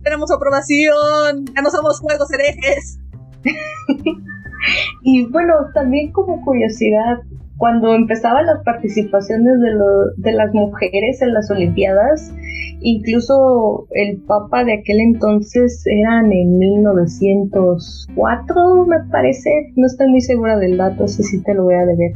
[0.03, 2.99] tenemos aprobación, ya no somos juegos herejes.
[5.03, 7.19] y bueno, también como curiosidad,
[7.57, 9.71] cuando empezaban las participaciones de,
[10.17, 12.33] de las mujeres en las Olimpiadas,
[12.81, 20.59] incluso el Papa de aquel entonces eran en 1904, me parece, no estoy muy segura
[20.59, 22.13] del dato, ese sí te lo voy a deber,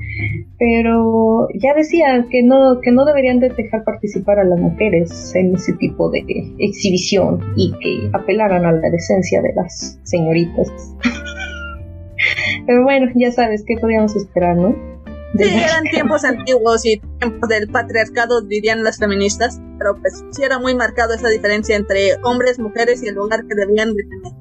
[0.59, 5.55] pero ya decía que no, que no deberían de dejar participar a las mujeres en
[5.55, 6.25] ese tipo de
[6.59, 10.68] exhibición y que apelaran a la decencia de las señoritas.
[12.66, 14.93] Pero bueno, ya sabes, ¿qué podíamos esperar, no?
[15.37, 20.61] Sí, eran tiempos antiguos y tiempos del patriarcado, dirían las feministas, pero pues sí era
[20.61, 24.33] muy marcado esa diferencia entre hombres, mujeres y el lugar que debían de tener.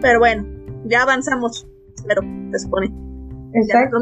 [0.00, 0.46] Pero bueno,
[0.86, 1.68] ya avanzamos,
[2.06, 2.90] pero se supone.
[3.52, 3.98] Exacto.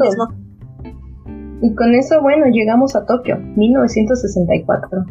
[1.61, 5.05] Y con eso, bueno, llegamos a Tokio, 1964.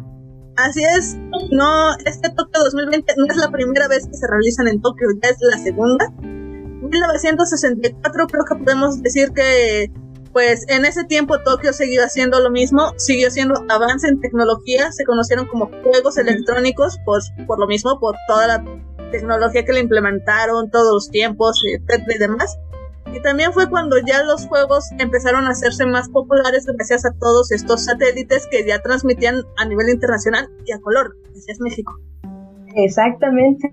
[0.55, 1.17] Así es,
[1.51, 5.29] no, este Tokio 2020 no es la primera vez que se realizan en Tokio, ya
[5.29, 6.09] es la segunda.
[6.19, 9.91] 1964 creo que podemos decir que
[10.31, 15.05] pues en ese tiempo Tokio siguió haciendo lo mismo, siguió haciendo avance en tecnología, se
[15.05, 18.65] conocieron como juegos electrónicos, pues por lo mismo, por toda la
[19.11, 22.57] tecnología que le implementaron, todos los tiempos y demás.
[23.13, 27.51] Y también fue cuando ya los juegos empezaron a hacerse más populares gracias a todos
[27.51, 31.15] estos satélites que ya transmitían a nivel internacional y a color,
[31.47, 31.97] es México.
[32.77, 33.71] Exactamente,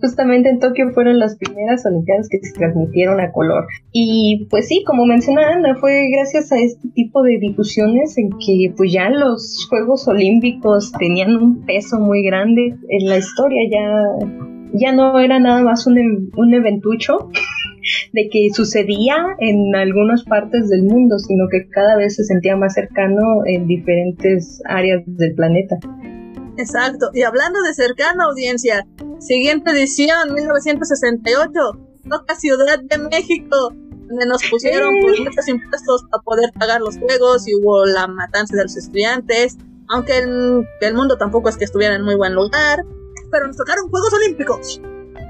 [0.00, 3.66] justamente en Tokio fueron las primeras Olimpiadas que se transmitieron a color.
[3.92, 8.72] Y pues sí, como menciona Ana, fue gracias a este tipo de difusiones en que
[8.76, 14.26] pues ya los Juegos Olímpicos tenían un peso muy grande en la historia, ya,
[14.72, 17.30] ya no era nada más un, un eventucho
[18.12, 22.74] de que sucedía en algunas partes del mundo, sino que cada vez se sentía más
[22.74, 25.78] cercano en diferentes áreas del planeta.
[26.60, 27.10] Exacto.
[27.14, 28.86] Y hablando de cercana audiencia,
[29.18, 31.50] siguiente edición, 1968,
[32.08, 33.72] Toca Ciudad de México,
[34.08, 38.56] donde nos pusieron pues, muchos impuestos para poder pagar los juegos y hubo la matanza
[38.56, 39.56] de los estudiantes,
[39.88, 42.84] aunque el, el mundo tampoco es que estuviera en muy buen lugar,
[43.30, 44.80] pero nos tocaron Juegos Olímpicos.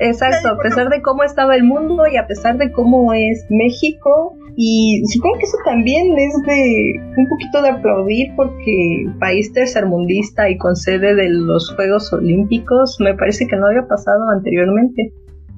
[0.01, 4.35] Exacto, a pesar de cómo estaba el mundo y a pesar de cómo es México,
[4.63, 10.59] y supongo que eso también es de un poquito de aplaudir porque país tercermundista y
[10.59, 15.15] con sede de los Juegos Olímpicos me parece que no había pasado anteriormente.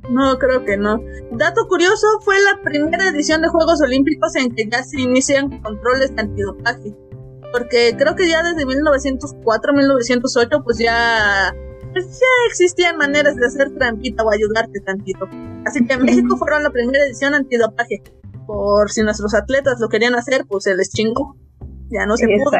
[0.08, 1.00] No, creo que no.
[1.32, 6.14] Dato curioso, fue la primera edición de Juegos Olímpicos en que ya se inician controles
[6.14, 6.94] de antidopaje.
[7.50, 11.52] Porque creo que ya desde 1904, 1908, pues ya,
[11.92, 15.26] pues ya existían maneras de hacer trampita o ayudarte tantito.
[15.66, 18.00] Así que en México fueron la primera edición antidopaje
[18.46, 21.36] por si nuestros atletas lo querían hacer, pues se les chingó.
[21.90, 22.50] Ya no se pudo.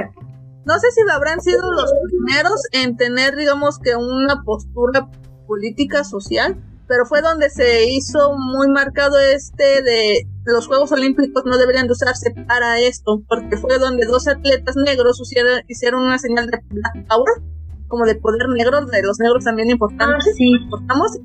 [0.65, 5.11] No sé si habrán sido los primeros en tener, digamos que una postura
[5.47, 11.57] política social, pero fue donde se hizo muy marcado este de los Juegos Olímpicos no
[11.57, 15.21] deberían de usarse para esto, porque fue donde dos atletas negros
[15.69, 17.43] hicieron, una señal de Black Power,
[17.89, 20.53] como de poder negro, de los negros también importantes, ah, sí.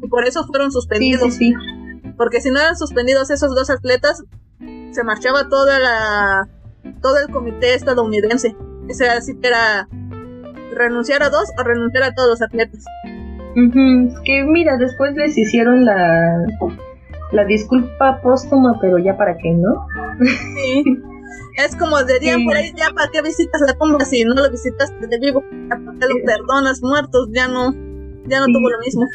[0.02, 1.34] y por eso fueron suspendidos.
[1.34, 1.54] Sí,
[2.18, 4.24] porque si no eran suspendidos esos dos atletas,
[4.92, 6.48] se marchaba toda la
[7.02, 8.56] todo el comité estadounidense.
[8.90, 9.88] O sea, así que era
[10.74, 12.86] renunciar a dos o renunciar a todos los atletas.
[14.24, 16.46] Que mira, después les hicieron la,
[17.32, 19.88] la disculpa póstuma, pero ya para qué, ¿no?
[20.56, 20.84] Sí.
[21.58, 25.08] Es como dirían por ahí, ya para qué visitas la tumba si no lo visitaste
[25.08, 27.74] de vivo, ya para qué lo perdonas muertos, ya no,
[28.28, 29.06] ya no tuvo lo mismo.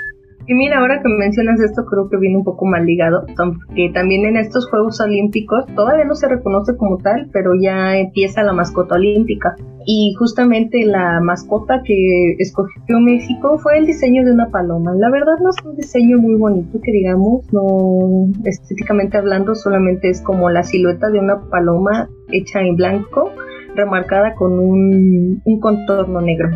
[0.46, 4.26] Y mira, ahora que mencionas esto, creo que viene un poco mal ligado, porque también
[4.26, 8.96] en estos Juegos Olímpicos todavía no se reconoce como tal, pero ya empieza la mascota
[8.96, 9.54] olímpica.
[9.86, 14.94] Y justamente la mascota que escogió México fue el diseño de una paloma.
[14.94, 20.20] La verdad no es un diseño muy bonito, que digamos, no estéticamente hablando, solamente es
[20.22, 23.30] como la silueta de una paloma hecha en blanco,
[23.74, 26.50] remarcada con un, un contorno negro.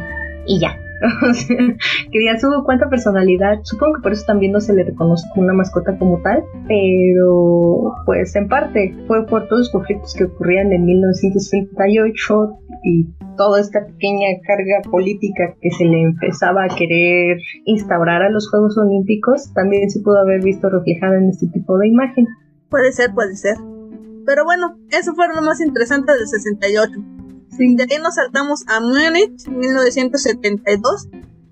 [0.47, 0.77] Y ya,
[2.13, 3.61] que ya su cuánta personalidad.
[3.63, 7.93] Supongo que por eso también no se le reconoce como una mascota como tal, pero
[8.05, 13.85] pues en parte fue por todos los conflictos que ocurrían en 1968 y toda esta
[13.85, 19.91] pequeña carga política que se le empezaba a querer instaurar a los Juegos Olímpicos, también
[19.91, 22.27] se pudo haber visto reflejada en este tipo de imagen.
[22.71, 23.57] Puede ser, puede ser.
[24.25, 27.16] Pero bueno, eso fue lo más interesante del 68
[27.59, 31.09] de ahí nos saltamos a Múnich, 1972.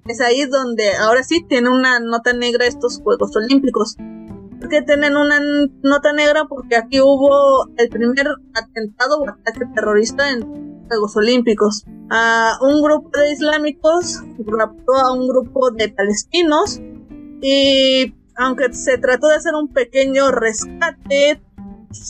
[0.07, 3.96] Es ahí donde ahora sí tiene una nota negra estos Juegos Olímpicos.
[3.96, 5.40] ¿Por qué tienen una
[5.83, 6.44] nota negra?
[6.46, 11.85] Porque aquí hubo el primer atentado o ataque terrorista en Juegos Olímpicos.
[12.11, 16.81] A un grupo de islámicos raptó a un grupo de palestinos
[17.40, 21.40] y aunque se trató de hacer un pequeño rescate,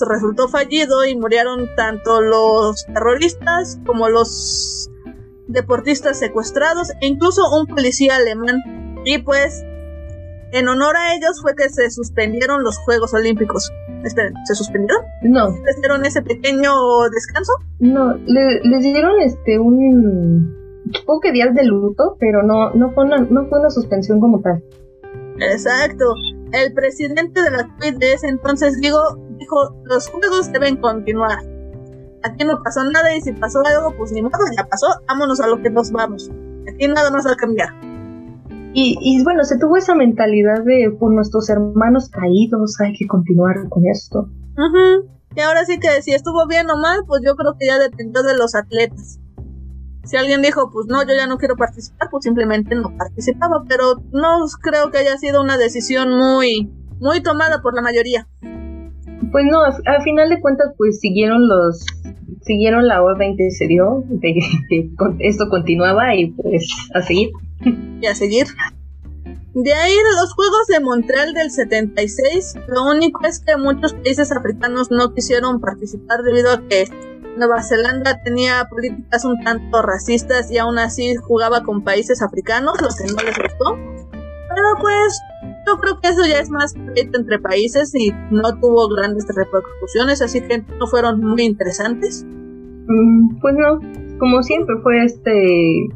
[0.08, 4.90] resultó fallido y murieron tanto los terroristas como los
[5.46, 8.62] deportistas secuestrados e incluso un policía alemán.
[9.04, 9.62] Y pues,
[10.52, 13.70] en honor a ellos fue que se suspendieron los Juegos Olímpicos.
[14.04, 15.04] Esperen, ¿se suspendieron?
[15.22, 15.50] No.
[15.64, 16.72] ¿Les dieron ese pequeño
[17.10, 17.52] descanso?
[17.80, 23.18] No, les dieron este un supongo que días de luto, pero no, no fue una,
[23.18, 24.62] no fue una suspensión como tal.
[25.38, 26.14] Exacto.
[26.52, 28.98] El presidente de la tweet de ese entonces digo,
[29.38, 31.38] dijo, los juegos deben continuar.
[32.22, 35.46] Aquí no pasó nada y si pasó algo, pues ni modo, ya pasó, vámonos a
[35.46, 36.30] lo que nos vamos.
[36.72, 37.68] Aquí nada más va a cambiar.
[38.72, 43.68] Y, y bueno, se tuvo esa mentalidad de por nuestros hermanos caídos, hay que continuar
[43.68, 44.28] con esto.
[45.36, 48.22] Y ahora sí que si estuvo bien o mal, pues yo creo que ya dependió
[48.22, 49.20] de los atletas.
[50.04, 54.02] Si alguien dijo, pues no, yo ya no quiero participar, pues simplemente no participaba, pero
[54.12, 56.70] no creo que haya sido una decisión muy,
[57.00, 58.28] muy tomada por la mayoría.
[59.34, 61.84] Pues no, al final de cuentas, pues siguieron los,
[62.42, 64.32] siguieron la orden que se dio, de
[64.68, 66.64] que esto continuaba y pues
[66.94, 67.30] a seguir.
[68.00, 68.46] Y a seguir.
[69.54, 74.30] De ahí de los Juegos de Montreal del 76, lo único es que muchos países
[74.30, 76.84] africanos no quisieron participar debido a que
[77.36, 82.86] Nueva Zelanda tenía políticas un tanto racistas y aún así jugaba con países africanos, lo
[82.86, 83.76] que no les gustó.
[84.12, 85.20] Pero pues
[85.66, 90.40] yo creo que eso ya es más entre países y no tuvo grandes repercusiones, así
[90.40, 92.24] que no fueron muy interesantes.
[92.86, 93.80] Mm, pues no,
[94.18, 95.88] como siempre fue este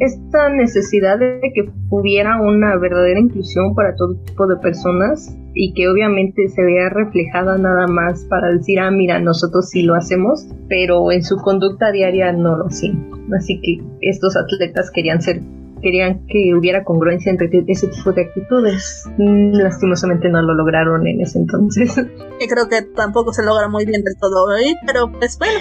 [0.00, 5.88] esta necesidad de que hubiera una verdadera inclusión para todo tipo de personas y que
[5.88, 11.10] obviamente se vea reflejada nada más para decir, ah, mira, nosotros sí lo hacemos, pero
[11.10, 13.10] en su conducta diaria no lo hacen.
[13.36, 15.40] Así que estos atletas querían ser
[15.80, 19.04] querían que hubiera congruencia entre ese tipo de actitudes.
[19.18, 21.94] Lastimosamente no lo lograron en ese entonces.
[22.40, 25.58] Y creo que tampoco se logra muy bien del todo hoy, pero pues bueno.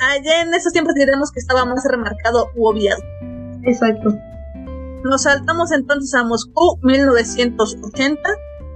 [0.00, 3.00] Allá en esos tiempos diremos que estaba más remarcado u obviado.
[3.62, 4.18] Exacto.
[5.04, 8.30] Nos saltamos entonces a Moscú 1980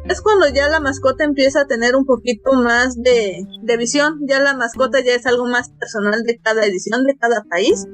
[0.09, 3.47] es cuando ya la mascota empieza a tener un poquito más de,
[3.79, 7.87] visión, ya la mascota ya es algo más personal de cada edición, de cada país.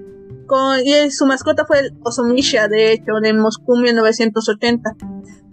[0.84, 4.96] Y su mascota fue el Osomisha, de hecho, en Moscú 1980.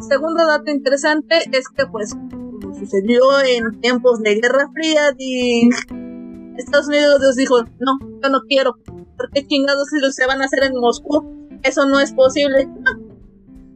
[0.08, 2.16] Segundo dato interesante es que pues
[2.80, 5.70] sucedió en tiempos de Guerra Fría y
[6.58, 8.78] Estados Unidos dijo, no, yo no quiero,
[9.18, 11.50] porque chingados se van a hacer en Moscú?
[11.64, 12.68] Eso no es posible.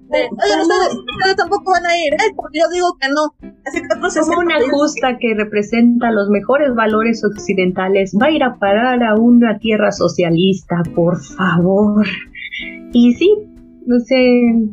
[0.09, 0.29] Oye,
[0.61, 2.33] ustedes, tampoco van a ir, ¿eh?
[2.35, 3.33] Porque yo digo que no.
[3.65, 3.87] Así que
[4.21, 9.15] Como una justa que representa los mejores valores occidentales va a ir a parar a
[9.15, 12.05] una tierra socialista, por favor.
[12.93, 13.33] Y sí,
[13.85, 14.15] no sé,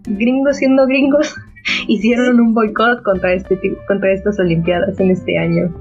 [0.04, 1.34] gringos siendo gringos,
[1.88, 3.58] hicieron un boicot contra este
[3.88, 5.74] contra estas Olimpiadas en este año.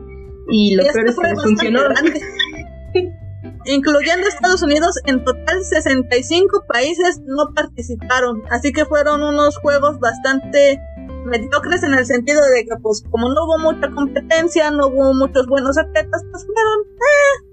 [0.49, 1.79] Y lo peor es que funcionó.
[3.65, 10.79] incluyendo Estados Unidos, en total 65 países no participaron, así que fueron unos juegos bastante
[11.25, 15.47] mediocres en el sentido de que pues como no hubo mucha competencia, no hubo muchos
[15.47, 16.79] buenos atletas, pues fueron...
[16.97, 17.51] Eh.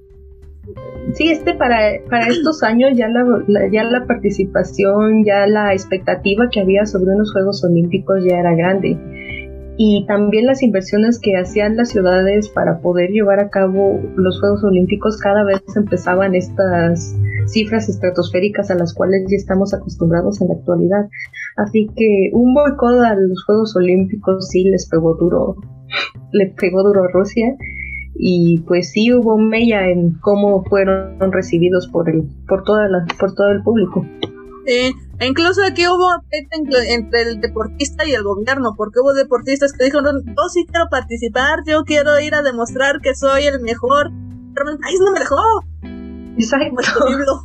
[1.14, 1.78] Sí, este para,
[2.10, 3.24] para estos años ya la,
[3.72, 8.98] ya la participación, ya la expectativa que había sobre unos Juegos Olímpicos ya era grande
[9.80, 14.64] y también las inversiones que hacían las ciudades para poder llevar a cabo los Juegos
[14.64, 17.16] Olímpicos cada vez empezaban estas
[17.46, 21.08] cifras estratosféricas a las cuales ya estamos acostumbrados en la actualidad.
[21.56, 25.54] Así que un boicot a los Juegos Olímpicos sí les pegó duro,
[26.32, 27.56] le pegó duro a Rusia
[28.16, 33.32] y pues sí hubo mella en cómo fueron recibidos por el por toda la, por
[33.32, 34.04] todo el público.
[34.68, 39.86] Sí, e incluso aquí hubo entre el deportista y el gobierno, porque hubo deportistas que
[39.86, 44.10] dijeron, yo sí quiero participar, yo quiero ir a demostrar que soy el mejor,
[44.54, 45.40] pero el país no me dejó.
[46.36, 47.44] Exacto.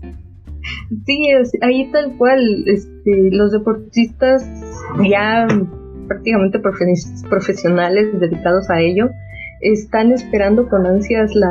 [1.05, 1.27] Sí,
[1.61, 4.45] ahí tal cual, este, los deportistas
[5.09, 5.47] ya
[6.09, 6.59] prácticamente
[7.29, 9.09] profesionales dedicados a ello,
[9.63, 11.49] están esperando con ansias la,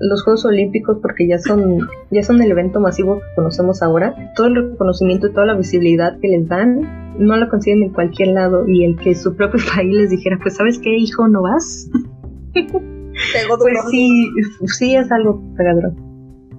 [0.00, 4.14] los Juegos Olímpicos porque ya son, ya son el evento masivo que conocemos ahora.
[4.34, 8.28] Todo el reconocimiento y toda la visibilidad que les dan no la consiguen en cualquier
[8.28, 11.88] lado y el que su propio país les dijera, pues sabes qué, hijo, no vas.
[13.58, 14.30] pues sí,
[14.78, 15.92] sí es algo pegador.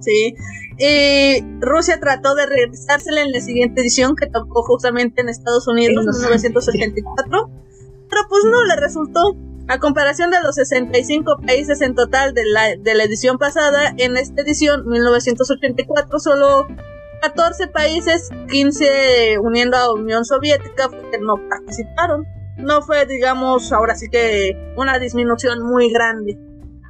[0.00, 0.34] Sí.
[0.78, 6.04] y Rusia trató de regresársela en la siguiente edición que tocó justamente en Estados Unidos
[6.06, 7.50] en 1984,
[8.10, 9.36] pero pues no le resultó.
[9.68, 14.16] A comparación de los 65 países en total de la, de la edición pasada, en
[14.16, 16.66] esta edición, 1984, solo
[17.22, 22.26] 14 países, 15 uniendo a Unión Soviética, que no participaron.
[22.56, 26.38] no fue, digamos, ahora sí que una disminución muy grande.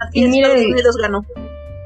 [0.01, 1.23] Aquí Estados Unidos ganó.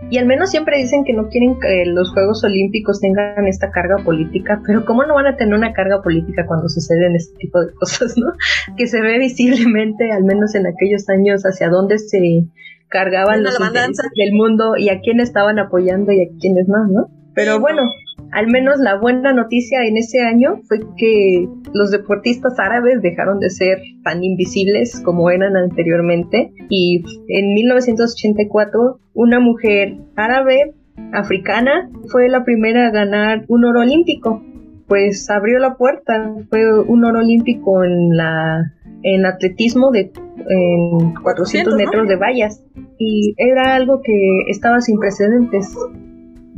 [0.08, 3.96] Y al menos siempre dicen que no quieren que los Juegos Olímpicos tengan esta carga
[4.04, 7.72] política, pero ¿cómo no van a tener una carga política cuando suceden este tipo de
[7.74, 8.32] cosas, no?
[8.76, 12.46] Que se ve visiblemente, al menos en aquellos años, hacia dónde se
[12.88, 17.10] cargaban los intereses del mundo y a quién estaban apoyando y a quiénes no, ¿no?
[17.34, 17.90] Pero bueno,
[18.32, 23.50] al menos la buena noticia en ese año fue que los deportistas árabes dejaron de
[23.50, 26.52] ser tan invisibles como eran anteriormente.
[26.68, 30.74] Y en 1984 una mujer árabe
[31.12, 34.42] africana fue la primera a ganar un oro olímpico.
[34.86, 40.12] Pues abrió la puerta, fue un oro olímpico en la en atletismo de
[40.48, 42.62] en 400 metros de vallas.
[42.98, 45.74] Y era algo que estaba sin precedentes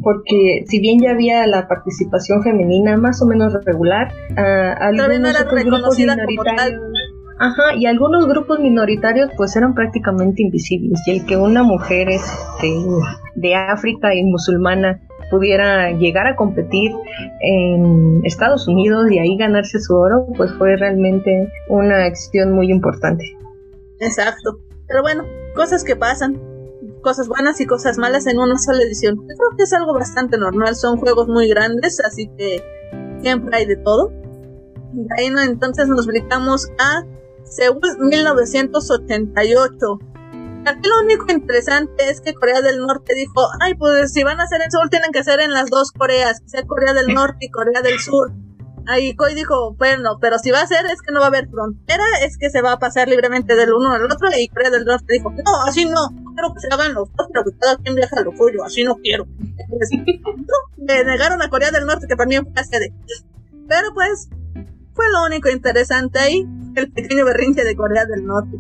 [0.08, 5.64] porque si bien ya había la participación femenina más o menos regular, uh, algunos otros
[5.64, 6.80] grupos minoritarios,
[7.38, 12.72] ajá, y algunos grupos minoritarios pues eran prácticamente invisibles y el que una mujer este,
[13.34, 14.98] de África y musulmana
[15.30, 16.90] pudiera llegar a competir
[17.42, 23.26] en Estados Unidos y ahí ganarse su oro, pues fue realmente una acción muy importante.
[24.00, 24.58] Exacto.
[24.86, 26.40] Pero bueno, cosas que pasan
[27.00, 29.16] cosas buenas y cosas malas en una sola edición.
[29.16, 32.62] Yo creo que es algo bastante normal, son juegos muy grandes, así que
[33.20, 34.12] siempre hay de todo.
[34.92, 37.04] De ahí entonces nos brincamos a
[37.44, 39.98] Seúl 1988.
[40.66, 44.44] Aquí lo único interesante es que Corea del Norte dijo, ay, pues si van a
[44.44, 47.46] hacer en Seúl tienen que ser en las dos Coreas, que sea Corea del Norte
[47.46, 48.32] y Corea del Sur.
[48.88, 51.46] Ahí Koi dijo, bueno, pero si va a ser es que no va a haber
[51.50, 54.30] frontera, es que se va a pasar libremente del uno al otro.
[54.34, 57.44] Y Corea del Norte dijo, no, así no, quiero que se hagan los dos, pero
[57.44, 59.26] que cada quien viaja lo suyo, así no quiero.
[59.68, 59.90] Pues,
[60.78, 62.94] le negaron a Corea del Norte que también fue sede.
[63.68, 64.30] Pero pues,
[64.94, 68.56] fue lo único interesante ahí, el pequeño berrinche de Corea del Norte.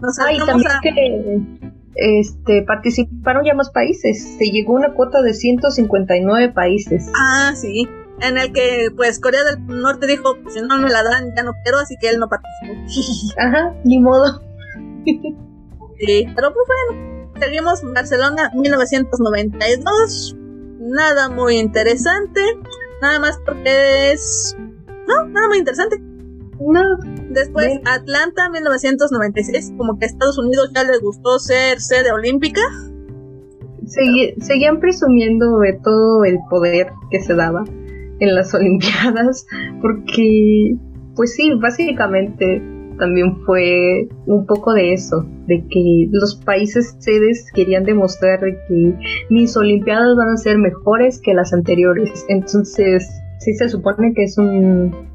[0.00, 1.60] Nos Ay, también que
[1.96, 4.36] este, participaron ya más países.
[4.38, 7.12] Se llegó a una cuota de 159 países.
[7.14, 7.86] Ah, sí
[8.22, 11.52] en el que pues Corea del Norte dijo, si no me la dan, ya no
[11.62, 12.74] quiero, así que él no participó.
[13.40, 14.40] Ajá, ni modo.
[15.04, 20.36] sí, pero pues bueno, seguimos Barcelona 1992,
[20.80, 22.40] nada muy interesante,
[23.00, 24.56] nada más porque es...
[25.06, 25.98] No, nada muy interesante.
[26.60, 26.82] No.
[27.30, 32.60] Después Atlanta 1996, como que a Estados Unidos ya les gustó ser sede olímpica.
[33.86, 37.64] seguían presumiendo de todo el poder que se daba
[38.20, 39.46] en las Olimpiadas,
[39.82, 40.76] porque,
[41.16, 42.62] pues sí, básicamente
[42.98, 48.94] también fue un poco de eso, de que los países sedes querían demostrar que
[49.30, 52.24] mis Olimpiadas van a ser mejores que las anteriores.
[52.28, 53.08] Entonces,
[53.40, 55.10] sí se supone que es un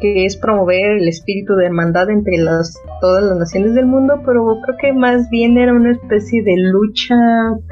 [0.00, 4.58] que es promover el espíritu de hermandad entre las, todas las naciones del mundo, pero
[4.64, 7.16] creo que más bien era una especie de lucha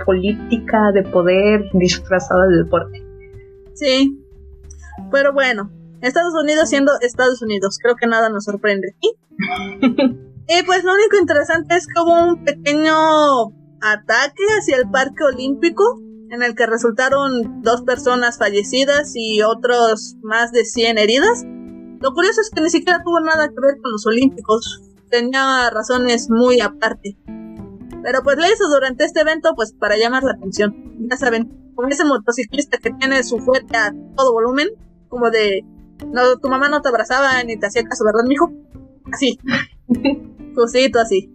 [0.05, 3.03] política de poder disfrazada de deporte.
[3.73, 4.23] Sí,
[5.11, 5.71] pero bueno,
[6.01, 8.95] Estados Unidos siendo Estados Unidos, creo que nada nos sorprende.
[10.51, 12.95] Y, pues lo único interesante es que hubo un pequeño
[13.83, 20.51] ataque hacia el Parque Olímpico en el que resultaron dos personas fallecidas y otros más
[20.53, 21.45] de 100 heridas.
[22.01, 24.81] Lo curioso es que ni siquiera tuvo nada que ver con los Olímpicos,
[25.11, 27.19] tenía razones muy aparte.
[28.03, 30.97] Pero pues le hizo durante este evento pues para llamar la atención.
[31.11, 34.69] Ya saben, con ese motociclista que tiene su fuerte a todo volumen,
[35.09, 35.65] como de,
[36.07, 38.53] no, tu mamá no te abrazaba ni te hacía caso, ¿verdad, mijo?
[39.13, 39.39] Así,
[40.55, 41.33] cosito así.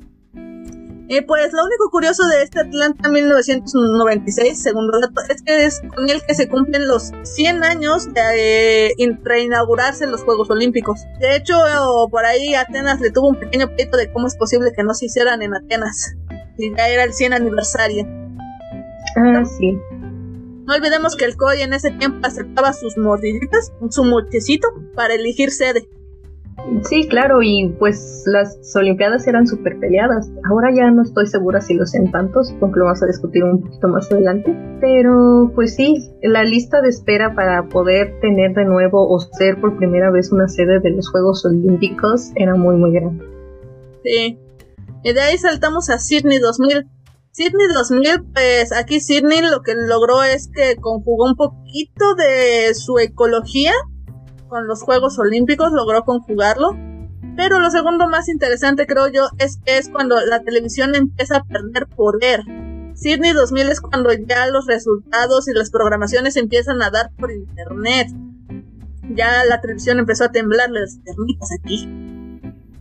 [1.10, 6.10] Y pues lo único curioso de este Atlanta 1996, segundo dato, es que es con
[6.10, 11.02] el que se cumplen los 100 años de eh, reinaugurarse los Juegos Olímpicos.
[11.20, 11.56] De hecho,
[12.10, 15.06] por ahí Atenas le tuvo un pequeño pleito de cómo es posible que no se
[15.08, 16.16] hicieran en Atenas.
[16.58, 18.08] Y ya era el 100 aniversario.
[19.18, 19.78] Ah, sí.
[20.66, 25.52] No olvidemos que el COI en ese tiempo aceptaba sus mordiditas, su mochecito, para elegir
[25.52, 25.88] sede.
[26.84, 30.32] Sí, claro, y pues las Olimpiadas eran súper peleadas.
[30.50, 33.62] Ahora ya no estoy segura si lo sean tantos, aunque lo vamos a discutir un
[33.62, 34.56] poquito más adelante.
[34.80, 39.78] Pero pues sí, la lista de espera para poder tener de nuevo o ser por
[39.78, 43.26] primera vez una sede de los Juegos Olímpicos era muy, muy grande.
[44.04, 44.40] Sí.
[45.04, 46.88] Y de ahí saltamos a Sydney 2000,
[47.34, 53.00] Sydney 2000, pues aquí Sydney lo que logró es que conjugó un poquito de su
[53.00, 53.74] ecología
[54.50, 56.78] con los Juegos Olímpicos, logró conjugarlo.
[57.36, 61.44] Pero lo segundo más interesante creo yo es que es cuando la televisión empieza a
[61.44, 62.42] perder poder.
[62.94, 68.10] Sydney 2000 es cuando ya los resultados y las programaciones empiezan a dar por internet.
[69.10, 72.13] Ya la televisión empezó a temblar las termitas aquí.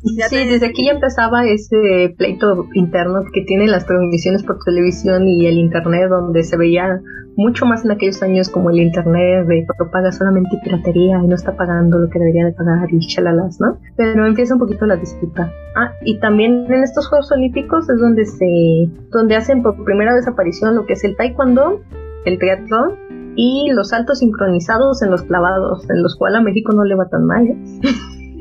[0.02, 5.46] Sí, desde aquí ya empezaba ese pleito interno que tienen las transmisiones por televisión y
[5.46, 7.00] el internet, donde se veía
[7.36, 11.56] mucho más en aquellos años como el internet de paga solamente piratería y no está
[11.56, 13.78] pagando lo que debería de pagar y chalalas, ¿no?
[13.96, 15.50] Pero empieza un poquito la disputa.
[15.76, 20.26] Ah, y también en estos Juegos Olímpicos es donde se, donde hacen por primera vez
[20.28, 21.80] aparición lo que es el taekwondo,
[22.26, 22.96] el triatlón
[23.36, 27.08] y los saltos sincronizados en los clavados, en los cuales a México no le va
[27.08, 27.46] tan mal.
[27.46, 27.56] ¿eh?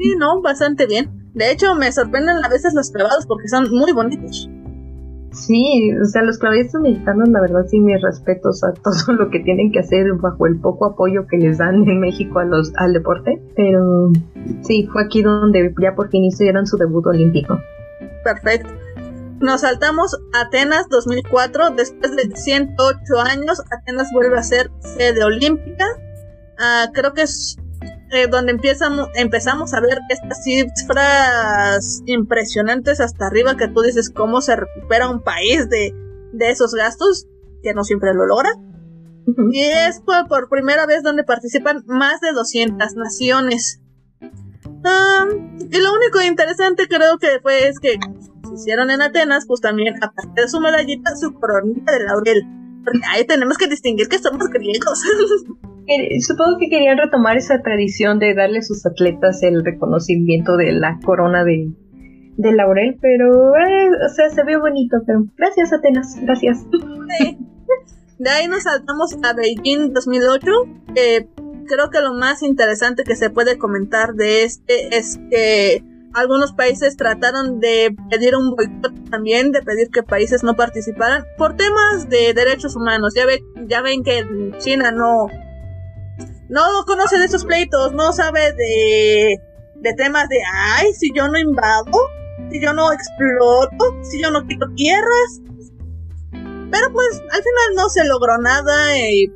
[0.01, 1.20] Sí, no, bastante bien.
[1.33, 4.49] De hecho, me sorprenden a veces los clavados porque son muy bonitos.
[5.31, 9.39] Sí, o sea, los clavadistas mexicanos, la verdad, sí, mis respetos a todo lo que
[9.39, 12.93] tienen que hacer bajo el poco apoyo que les dan en México a los, al
[12.93, 13.41] deporte.
[13.55, 14.11] Pero
[14.61, 17.59] sí, fue aquí donde ya por fin hicieron su debut olímpico.
[18.25, 18.69] Perfecto.
[19.39, 21.71] Nos saltamos a Atenas 2004.
[21.71, 25.85] Después de 108 años, Atenas vuelve a ser sede olímpica.
[26.59, 27.57] Ah, creo que es
[28.11, 34.41] eh, donde empezamos, empezamos a ver estas cifras impresionantes hasta arriba que tú dices cómo
[34.41, 35.93] se recupera un país de,
[36.39, 37.27] esos gastos,
[37.63, 38.49] que no siempre lo logra.
[39.51, 43.79] Y es por, primera vez donde participan más de 200 naciones.
[44.83, 49.61] Ah, y lo único interesante creo que fue es que se hicieron en Atenas, pues
[49.61, 52.43] también, aparte de su medallita, su coronita de laurel.
[52.83, 55.01] Porque ahí tenemos que distinguir que somos griegos.
[56.21, 60.99] Supongo que querían retomar esa tradición de darle a sus atletas el reconocimiento de la
[61.03, 61.71] corona de,
[62.37, 66.65] laurel, pero eh, o sea, se ve bonito, pero gracias Atenas, gracias.
[68.19, 70.51] De ahí nos saltamos a Beijing 2008.
[70.93, 75.83] creo que lo más interesante que se puede comentar de este es que
[76.13, 81.55] algunos países trataron de pedir un boicot también, de pedir que países no participaran por
[81.55, 83.13] temas de derechos humanos.
[83.15, 83.23] Ya,
[83.67, 84.23] ya ven que
[84.59, 85.27] China no,
[86.51, 89.39] no conoce de esos pleitos, no sabe de,
[89.75, 90.37] de temas de,
[90.77, 91.97] ay, si yo no invado,
[92.51, 95.41] si yo no exploto, si yo no quito tierras.
[96.31, 99.31] Pero pues al final no se logró nada y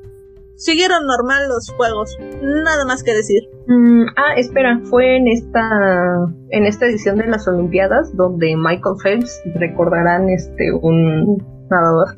[0.57, 2.17] siguieron normal los juegos.
[2.41, 3.43] Nada más que decir.
[3.67, 9.41] Mm, ah, espera, fue en esta en esta edición de las Olimpiadas donde Michael Phelps
[9.55, 11.37] recordarán este un
[11.69, 12.15] nadador.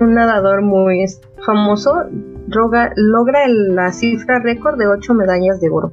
[0.00, 1.04] Un nadador muy
[1.44, 2.04] famoso
[2.48, 5.92] logra la cifra récord de 8 medallas de oro.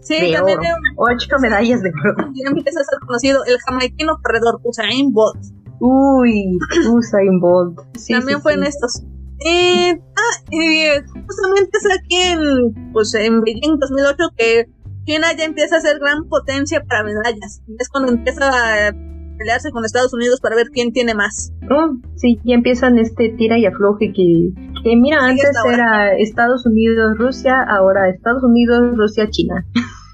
[0.00, 0.58] Sí, también
[0.96, 2.30] 8 medallas de oro.
[2.34, 5.38] Ya empieza a ser conocido el jamaiquino corredor Usain Bolt.
[5.80, 6.58] Uy,
[6.90, 7.78] Usain Bolt.
[8.08, 9.02] también fue en estos.
[9.44, 14.66] Eh, ah, eh, justamente es aquí en, pues, en Beijing 2008 que
[15.04, 17.62] China ya empieza a ser gran potencia para medallas.
[17.78, 18.92] Es cuando empieza a
[19.38, 21.52] pelearse con Estados Unidos para ver quién tiene más.
[21.70, 24.50] Oh, sí, ya empiezan este tira y afloje que,
[24.82, 29.64] que mira, antes era Estados Unidos, Rusia, ahora Estados Unidos, Rusia, China.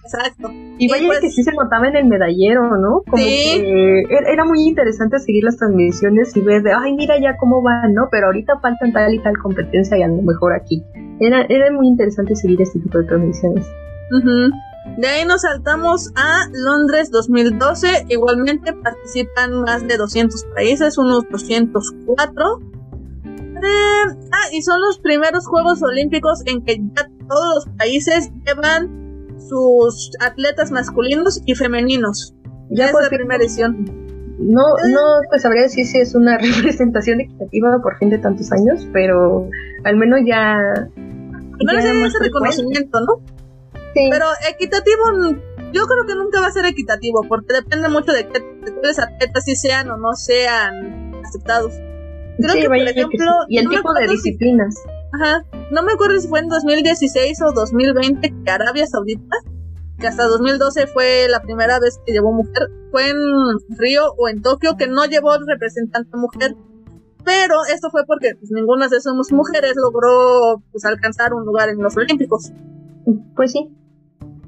[0.05, 0.51] Exacto.
[0.79, 3.03] Y vaya pues que sí se notaba en el medallero, ¿no?
[3.09, 7.62] Como que era muy interesante seguir las transmisiones y ver de, ay, mira ya cómo
[7.62, 8.09] van, ¿no?
[8.11, 10.83] Pero ahorita faltan tal y tal competencia y a lo mejor aquí.
[11.20, 13.66] Era, era muy interesante seguir este tipo de transmisiones.
[14.99, 18.07] De ahí nos saltamos a Londres 2012.
[18.09, 22.61] Igualmente participan más de 200 países, unos 204.
[23.24, 23.61] Eh,
[24.30, 30.11] ah, y son los primeros Juegos Olímpicos en que ya todos los países llevan sus
[30.20, 32.35] atletas masculinos y femeninos.
[32.70, 33.85] Ya, es la primera edición.
[34.39, 34.91] No, eh.
[34.93, 39.49] no pues sabría decir si es una representación equitativa por fin de tantos años, pero
[39.85, 40.57] al menos ya.
[40.97, 43.35] No ese reconocimiento, ¿no?
[43.95, 45.03] Pero equitativo,
[45.72, 48.42] yo creo que nunca va a ser equitativo, porque depende mucho de que
[48.82, 51.72] los atletas si sean o no sean aceptados.
[52.38, 54.74] Creo que, por ejemplo, y el tipo de disciplinas.
[55.12, 59.36] ajá, no me acuerdo si fue en 2016 o 2020 que Arabia Saudita,
[59.99, 63.16] que hasta 2012 fue la primera vez que llevó mujer, fue en
[63.78, 66.57] Río o en Tokio que no llevó representante mujer.
[67.24, 71.78] Pero esto fue porque pues, ninguna de esas mujeres logró pues, alcanzar un lugar en
[71.78, 72.53] los Olímpicos.
[73.34, 73.70] Pues sí.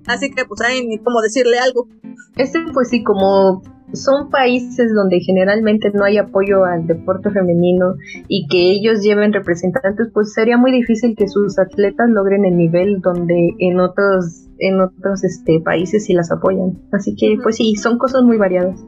[0.07, 1.89] Así que pues hay ni cómo decirle algo.
[2.37, 7.95] Este pues sí, como son países donde generalmente no hay apoyo al deporte femenino
[8.29, 13.01] y que ellos lleven representantes, pues sería muy difícil que sus atletas logren el nivel
[13.01, 16.81] donde en otros en otros este países sí las apoyan.
[16.93, 18.85] Así que pues sí, son cosas muy variadas.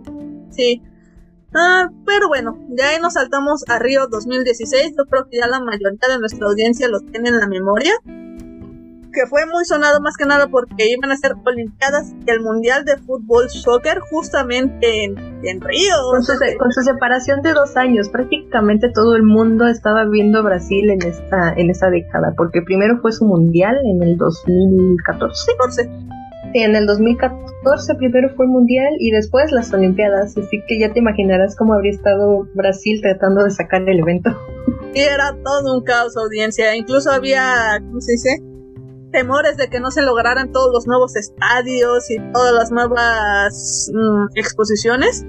[0.50, 0.82] Sí.
[1.54, 4.94] Ah, pero bueno, ya ahí nos saltamos a Río 2016.
[4.96, 7.92] Yo creo que ya la mayoría de nuestra audiencia los tiene en la memoria
[9.12, 12.84] que fue muy sonado más que nada porque iban a ser Olimpiadas y el Mundial
[12.84, 15.94] de Fútbol Soccer justamente en, Río.
[16.10, 16.22] Con
[16.72, 21.70] su, separación de dos años, prácticamente todo el mundo estaba viendo Brasil en esta en
[21.70, 25.44] esa década, porque primero fue su Mundial en el 2014.
[26.52, 30.92] Sí, en el 2014 primero fue el Mundial y después las Olimpiadas, así que ya
[30.92, 34.30] te imaginarás cómo habría estado Brasil tratando de sacar el evento.
[34.94, 38.57] Y era todo un caos audiencia, incluso había, ¿cómo se dice?
[39.10, 44.36] Temores de que no se lograran todos los nuevos estadios y todas las nuevas mm,
[44.36, 45.24] exposiciones,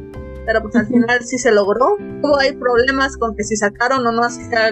[0.46, 1.96] pero pues al final sí se logró.
[2.24, 4.22] Hubo hay problemas con que si sacaron o no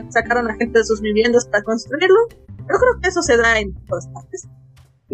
[0.09, 2.27] sacaron a gente de sus viviendas para construirlo,
[2.65, 4.47] pero creo que eso se da en todas partes.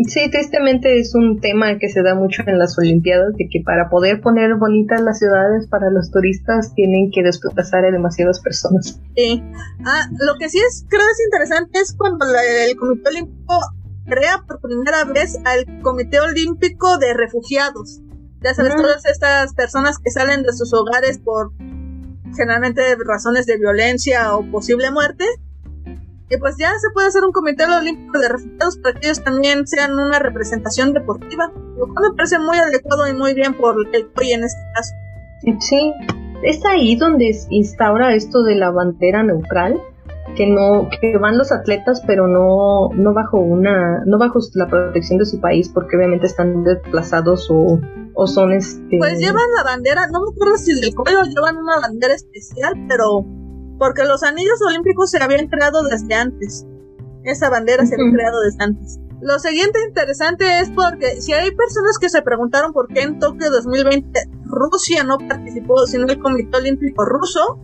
[0.07, 3.89] Sí, tristemente es un tema que se da mucho en las Olimpiadas, de que para
[3.91, 8.99] poder poner bonitas las ciudades para los turistas tienen que desplazar a demasiadas personas.
[9.15, 9.43] Sí.
[9.85, 13.53] Ah, lo que sí es, creo es interesante es cuando el Comité Olímpico
[14.05, 18.01] crea por primera vez al Comité Olímpico de Refugiados.
[18.41, 21.53] Ya sabes, todas estas personas que salen de sus hogares por
[22.35, 25.25] generalmente razones de violencia o posible muerte.
[26.29, 29.67] Y pues ya se puede hacer un comité olímpico de refugiados para que ellos también
[29.67, 34.09] sean una representación deportiva, lo cual me parece muy adecuado y muy bien por el
[34.17, 34.93] hoy en este caso.
[35.59, 35.93] Sí,
[36.43, 39.79] es ahí donde instaura esto de la bandera neutral
[40.35, 45.19] que no que van los atletas pero no no bajo una no bajo la protección
[45.19, 47.79] de su país porque obviamente están desplazados o,
[48.15, 51.79] o son este pues llevan la bandera no me acuerdo si del cuello llevan una
[51.79, 53.25] bandera especial pero
[53.77, 56.65] porque los anillos olímpicos se habían creado desde antes.
[57.23, 58.99] Esa bandera se había creado desde antes.
[59.21, 63.51] Lo siguiente interesante es porque si hay personas que se preguntaron por qué en Tokio
[63.51, 67.59] 2020 Rusia no participó sino el Comité Olímpico Ruso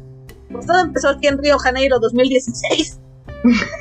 [0.51, 2.99] pues todo empezó aquí en Río Janeiro 2016.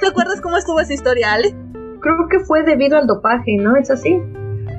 [0.00, 1.54] ¿Te acuerdas cómo estuvo esa historia, Ale?
[2.00, 3.76] Creo que fue debido al dopaje, ¿no?
[3.76, 4.20] ¿Es así?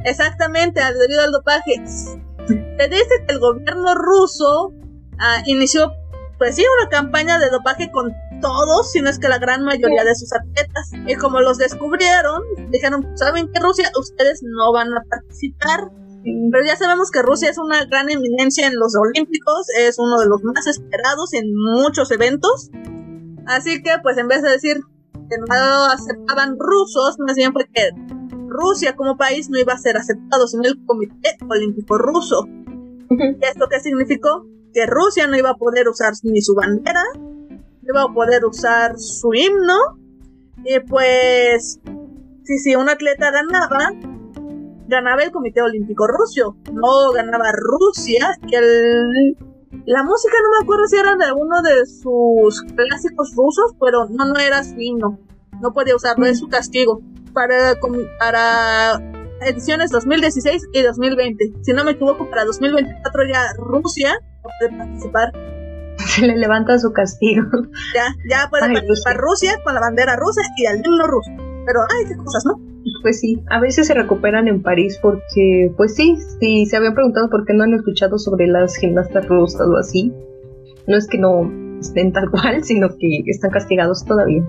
[0.06, 1.84] Exactamente, debido al dopaje.
[1.86, 4.74] Se dice que el gobierno ruso
[5.20, 5.92] ah, inició,
[6.38, 10.04] pues sí, una campaña de dopaje con todos, si no es que la gran mayoría
[10.04, 10.92] de sus atletas.
[11.06, 13.92] Y como los descubrieron, dijeron, ¿saben qué Rusia?
[14.00, 15.90] Ustedes no van a participar
[16.24, 20.28] pero ya sabemos que Rusia es una gran eminencia en los Olímpicos, es uno de
[20.28, 22.70] los más esperados en muchos eventos.
[23.45, 24.78] Así que, pues en vez de decir
[25.13, 27.89] que no aceptaban rusos, más bien fue que
[28.47, 32.45] Rusia como país no iba a ser aceptado, sino el Comité Olímpico Ruso.
[32.47, 34.45] ¿Y esto qué significó?
[34.74, 38.99] Que Rusia no iba a poder usar ni su bandera, no iba a poder usar
[38.99, 39.99] su himno,
[40.63, 41.80] y pues,
[42.43, 43.91] si, si un atleta ganaba,
[44.90, 49.38] ganaba el Comité Olímpico Ruso, no ganaba Rusia, y el,
[49.86, 54.26] la música no me acuerdo si era de uno de sus clásicos rusos, pero no,
[54.26, 55.20] no era su himno,
[55.62, 57.02] no podía usarlo, es su castigo
[57.34, 57.76] para,
[58.20, 59.00] para
[59.42, 61.54] ediciones 2016 y 2020.
[61.62, 64.14] Si no me equivoco, para 2024 ya Rusia
[64.44, 65.32] no puede participar.
[65.98, 67.46] Se le levanta su castigo.
[67.94, 69.62] Ya, ya puede participar Rusia.
[69.64, 71.49] con la bandera rusa y el himno ruso.
[71.70, 72.59] Pero, ay, qué cosas, ¿no?
[73.03, 77.30] Pues sí, a veces se recuperan en París porque, pues sí, sí, se habían preguntado
[77.30, 80.11] por qué no han escuchado sobre las gimnastas rusas o así.
[80.88, 81.47] No es que no
[81.80, 84.43] estén tal cual, sino que están castigados todavía.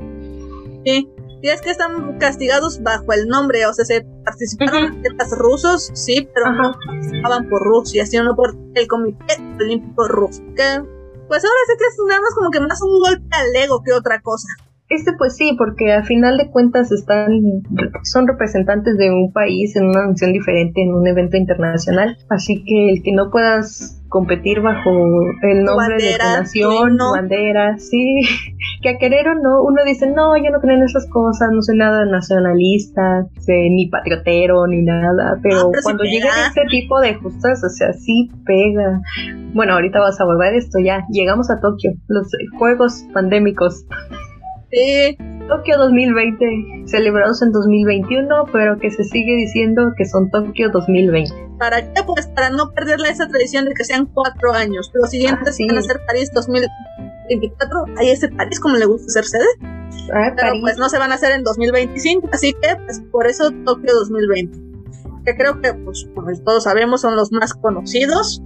[0.87, 1.11] Sí,
[1.43, 6.27] y es que están castigados bajo el nombre, o sea, se participaron atletas rusos, sí,
[6.33, 10.41] pero no participaban por Rusia, sino por el Comité Olímpico Ruso.
[10.57, 10.83] Que,
[11.29, 13.93] pues ahora sé que es nada más como que más un golpe al ego que
[13.93, 14.49] otra cosa.
[14.91, 17.31] Este pues sí, porque al final de cuentas están,
[18.03, 22.91] son representantes de un país en una nación diferente en un evento internacional, así que
[22.91, 24.91] el que no puedas competir bajo
[25.43, 28.23] el nombre de tu nación, tu bandera, sí,
[28.83, 31.63] que a querer o no, uno dice, no, yo no creo en esas cosas, no
[31.63, 37.63] soy nada nacionalista, ni patriotero, ni nada, pero, ah, cuando llega este tipo de justas,
[37.63, 39.01] o sea, sí pega.
[39.55, 42.27] Bueno, ahorita vas a volver esto ya, llegamos a Tokio, los
[42.59, 43.85] juegos pandémicos.
[44.71, 45.17] Sí.
[45.51, 51.35] Tokio 2020, celebrados en 2021, pero que se sigue diciendo que son Tokio 2020.
[51.59, 52.03] ¿Para qué?
[52.07, 54.93] Pues para no perderle esa tradición de que sean cuatro años.
[54.95, 57.85] Los siguientes van a ser París 2024.
[57.99, 59.49] Ahí ese París como le gusta ser sede.
[60.15, 63.51] Ah, pero pues no se van a hacer en 2025, así que pues por eso
[63.65, 64.57] Tokio 2020.
[65.25, 68.41] Que creo que pues como todos sabemos son los más conocidos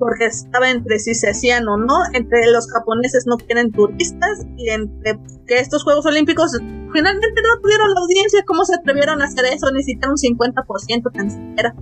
[0.00, 4.70] porque estaba entre si se hacían o no, entre los japoneses no quieren turistas y
[4.70, 6.50] entre que estos Juegos Olímpicos
[6.92, 9.68] finalmente no tuvieron la audiencia, ¿cómo se atrevieron a hacer eso?
[9.80, 11.74] Siquiera un 50% tan siquiera.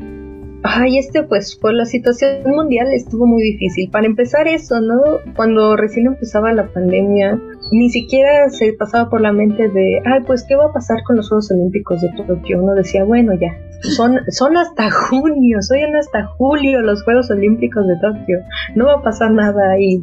[0.65, 3.91] Ay, este pues por la situación mundial estuvo muy difícil.
[3.91, 5.01] Para empezar eso, ¿no?
[5.37, 7.41] Cuando recién empezaba la pandemia,
[7.71, 11.17] ni siquiera se pasaba por la mente de, ay, pues qué va a pasar con
[11.17, 12.63] los Juegos Olímpicos de Tokio.
[12.63, 17.97] Uno decía, bueno, ya, son, son hasta junio, son hasta julio los Juegos Olímpicos de
[18.01, 18.39] Tokio.
[18.75, 20.03] No va a pasar nada ahí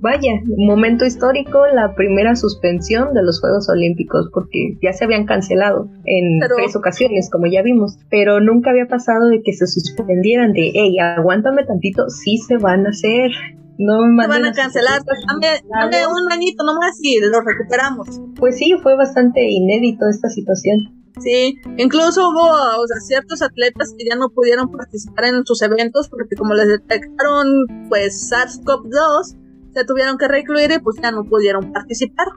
[0.00, 5.88] vaya, momento histórico, la primera suspensión de los Juegos Olímpicos, porque ya se habían cancelado
[6.04, 10.70] en tres ocasiones, como ya vimos, pero nunca había pasado de que se suspendieran de,
[10.74, 13.30] hey, aguántame tantito, sí se van a hacer.
[13.78, 18.20] No me van a cancelar, dame, un añito nomás y lo recuperamos.
[18.36, 21.04] Pues sí, fue bastante inédito esta situación.
[21.20, 26.08] Sí, incluso hubo o sea, ciertos atletas que ya no pudieron participar en sus eventos
[26.10, 29.36] porque como les detectaron pues SARS-CoV-2,
[29.72, 32.28] se tuvieron que recluir y pues ya no pudieron participar.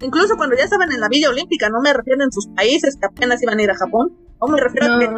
[0.00, 3.06] Incluso cuando ya estaban en la Villa Olímpica, no me refiero en sus países que
[3.06, 5.08] apenas iban a ir a Japón, no me refiero a que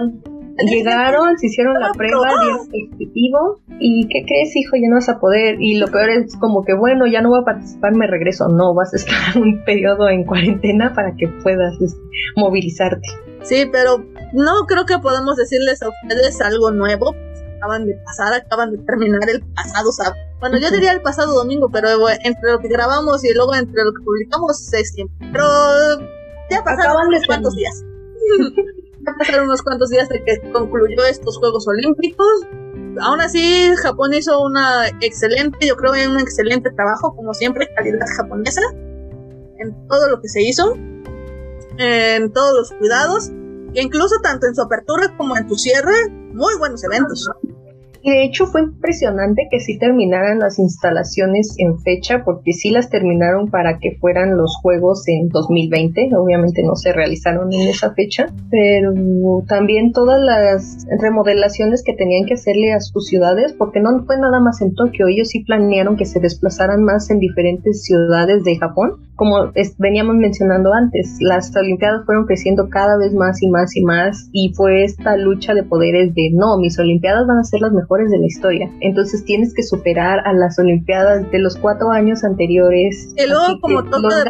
[0.58, 3.60] Llegaron, se hicieron la prueba, dieron positivo.
[3.80, 4.76] ¿Y qué crees, hijo?
[4.76, 5.60] Ya no vas a poder.
[5.60, 8.48] Y lo peor es como que, bueno, ya no voy a participar, me regreso.
[8.48, 12.00] No, vas a estar un periodo en cuarentena para que puedas este,
[12.36, 13.08] movilizarte.
[13.42, 17.14] Sí, pero no creo que podamos decirles a ustedes algo nuevo.
[17.56, 20.16] Acaban de pasar, acaban de terminar el pasado sábado.
[20.40, 23.92] Bueno, yo diría el pasado domingo, pero entre lo que grabamos y luego entre lo
[23.92, 25.14] que publicamos es tiempo.
[25.32, 25.44] Pero
[26.50, 27.82] ya pasaron unos cuantos días.
[29.12, 32.46] pasaron unos cuantos días de que concluyó estos Juegos Olímpicos.
[33.00, 38.62] Aún así, Japón hizo una excelente, yo creo, un excelente trabajo, como siempre, calidad japonesa,
[39.58, 40.74] en todo lo que se hizo,
[41.78, 43.30] en todos los cuidados,
[43.74, 47.28] e incluso tanto en su apertura como en su cierre, muy buenos eventos.
[48.06, 52.90] Y de hecho fue impresionante que sí terminaran las instalaciones en fecha, porque sí las
[52.90, 56.10] terminaron para que fueran los juegos en 2020.
[56.14, 58.92] Obviamente no se realizaron en esa fecha, pero
[59.48, 64.38] también todas las remodelaciones que tenían que hacerle a sus ciudades, porque no fue nada
[64.38, 68.98] más en Tokio, ellos sí planearon que se desplazaran más en diferentes ciudades de Japón
[69.16, 74.28] como veníamos mencionando antes, las Olimpiadas fueron creciendo cada vez más y más y más
[74.32, 77.93] y fue esta lucha de poderes de no, mis Olimpiadas van a ser las mejores
[78.02, 78.70] de la historia.
[78.80, 83.08] Entonces tienes que superar a las Olimpiadas de los cuatro años anteriores.
[83.16, 84.24] Y luego como todo de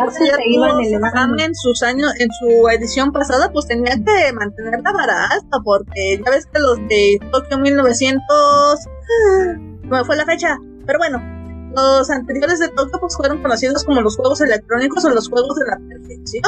[0.49, 5.59] iban en sus años, en su edición pasada, pues tenía que mantener la vara alta
[5.65, 8.25] porque ya ves que los de Tokio 1900
[9.85, 11.23] no fue la fecha, pero bueno,
[11.75, 15.67] los anteriores de Tokio pues fueron conocidos como los juegos electrónicos o los juegos de
[15.67, 16.43] la perfección.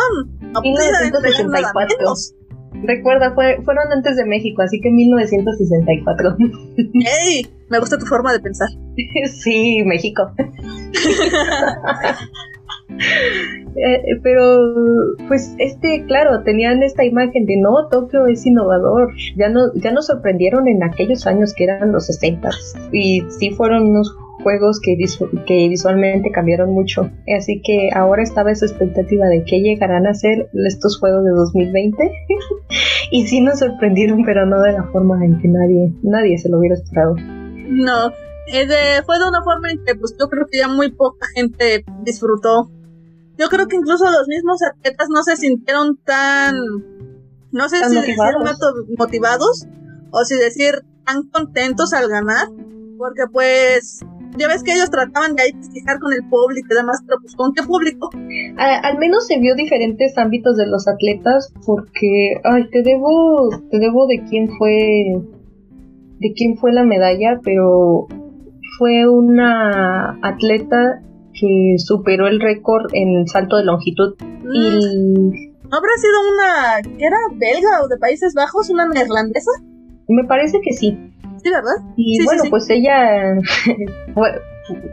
[0.53, 1.97] No 1964.
[2.73, 6.37] Recuerda, fue, fueron antes de México, así que 1964.
[6.77, 7.47] ¡Ey!
[7.69, 8.69] Me gusta tu forma de pensar.
[9.31, 10.31] sí, México.
[13.79, 14.43] Eh, pero
[15.29, 20.07] pues este claro tenían esta imagen de no Tokio es innovador ya no ya nos
[20.07, 22.49] sorprendieron en aquellos años que eran los 60
[22.93, 24.97] y sí fueron unos juegos que,
[25.47, 27.11] que visualmente cambiaron mucho.
[27.37, 32.11] Así que ahora estaba esa expectativa de que llegarán a ser estos juegos de 2020.
[33.11, 36.59] y sí nos sorprendieron, pero no de la forma en que nadie, nadie se lo
[36.59, 37.14] hubiera esperado.
[37.16, 38.12] No,
[39.05, 42.70] fue de una forma en que pues yo creo que ya muy poca gente disfrutó.
[43.39, 46.55] Yo creo que incluso los mismos atletas no se sintieron tan,
[47.51, 48.45] no sé si motivados.
[48.45, 49.66] decir motivados
[50.11, 52.49] o si decir tan contentos al ganar,
[52.97, 54.01] porque pues
[54.36, 57.34] ya ves que ellos trataban de ahí fijar con el público y demás, pero pues
[57.34, 58.11] ¿con qué público?
[58.57, 64.07] al menos se vio diferentes ámbitos de los atletas porque, ay, te debo, te debo
[64.07, 65.22] de quién fue,
[66.18, 68.07] de quién fue la medalla, pero
[68.78, 74.14] fue una atleta que superó el récord en salto de longitud
[74.53, 75.57] y mm.
[75.70, 79.51] ¿No habrá sido una que era belga o de Países Bajos, una neerlandesa?
[80.09, 80.97] Me parece que sí.
[81.47, 81.76] Sí, ¿verdad?
[81.97, 83.36] Y bueno, pues ella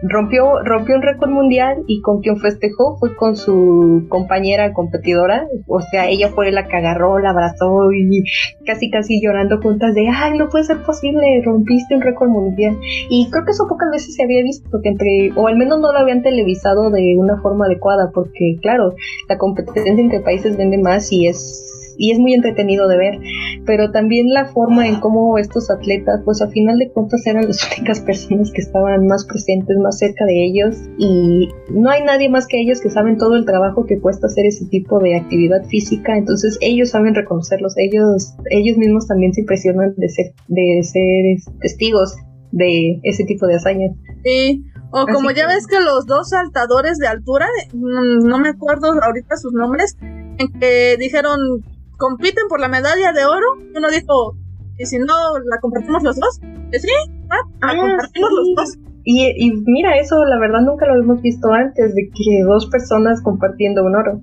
[0.03, 5.47] rompió, rompió un récord mundial y con quien festejó fue con su compañera competidora.
[5.67, 8.23] O sea, ella fue la que agarró, la abrazó y
[8.67, 12.77] casi casi llorando juntas de, ay, no puede ser posible, rompiste un récord mundial.
[13.09, 15.91] Y creo que eso pocas veces se había visto, que entre, o al menos no
[15.91, 18.93] lo habían televisado de una forma adecuada, porque claro,
[19.27, 23.19] la competencia entre países vende más y es y es muy entretenido de ver,
[23.65, 27.59] pero también la forma en cómo estos atletas, pues a final de cuentas eran las
[27.77, 32.47] únicas personas que estaban más presentes, más cerca de ellos y no hay nadie más
[32.47, 36.17] que ellos que saben todo el trabajo que cuesta hacer ese tipo de actividad física,
[36.17, 42.15] entonces ellos saben reconocerlos, ellos, ellos mismos también se impresionan de ser, de ser testigos
[42.51, 43.91] de ese tipo de hazañas.
[44.23, 48.93] Sí, o como ya ves que los dos saltadores de altura, mm, no me acuerdo
[49.01, 51.63] ahorita sus nombres, en que dijeron
[52.03, 53.47] compiten por la medalla de oro.
[53.73, 54.35] Y uno dijo,
[54.77, 56.39] ¿y si no la compartimos los dos?
[56.71, 56.89] Que sí,
[57.29, 58.77] la ah, compartimos los dos.
[59.05, 63.83] Y, mira, eso la verdad nunca lo hemos visto antes, de que dos personas compartiendo
[63.83, 64.21] un oro.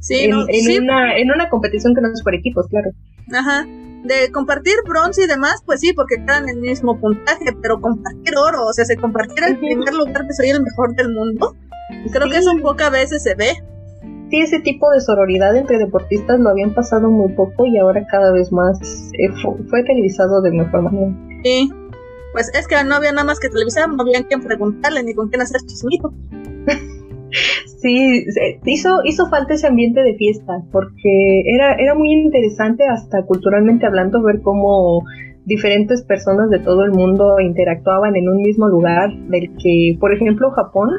[0.00, 2.90] Sí, en, en, una, en una competición que no es por equipos, claro.
[3.32, 3.66] Ajá.
[4.04, 8.66] de compartir bronce y demás, pues sí, porque quedan el mismo puntaje, pero compartir oro,
[8.66, 11.54] o sea, se compartiera el primer lugar que soy el mejor del mundo,
[12.12, 13.52] creo que eso pocas veces se ve.
[14.30, 18.30] Sí, ese tipo de sororidad entre deportistas lo habían pasado muy poco y ahora cada
[18.32, 19.30] vez más eh,
[19.70, 21.14] fue, televisado de mejor manera.
[21.42, 21.70] Sí,
[22.32, 25.28] pues es que no había nada más que televisar, no había quien preguntarle ni con
[25.28, 26.12] quién hacer chismito.
[27.80, 28.24] Sí,
[28.64, 34.22] hizo, hizo falta ese ambiente de fiesta, porque era, era muy interesante hasta culturalmente hablando
[34.22, 35.04] ver cómo
[35.44, 40.50] diferentes personas de todo el mundo interactuaban en un mismo lugar, del que, por ejemplo,
[40.50, 40.90] Japón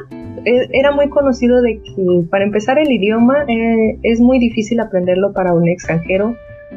[0.44, 5.52] era muy conocido de que para empezar el idioma eh, es muy difícil aprenderlo para
[5.52, 6.34] un extranjero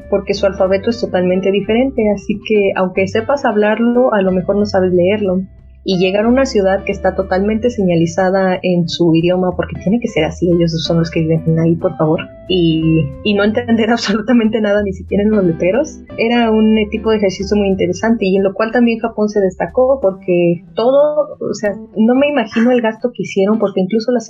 [0.10, 4.66] porque su alfabeto es totalmente diferente, así que aunque sepas hablarlo, a lo mejor no
[4.66, 5.42] sabes leerlo.
[5.86, 10.08] Y llegar a una ciudad que está totalmente señalizada en su idioma, porque tiene que
[10.08, 14.62] ser así, ellos son los que viven ahí, por favor, y, y no entender absolutamente
[14.62, 18.44] nada, ni siquiera en los letreros, era un tipo de ejercicio muy interesante y en
[18.44, 23.12] lo cual también Japón se destacó porque todo, o sea, no me imagino el gasto
[23.14, 24.30] que hicieron, porque incluso las,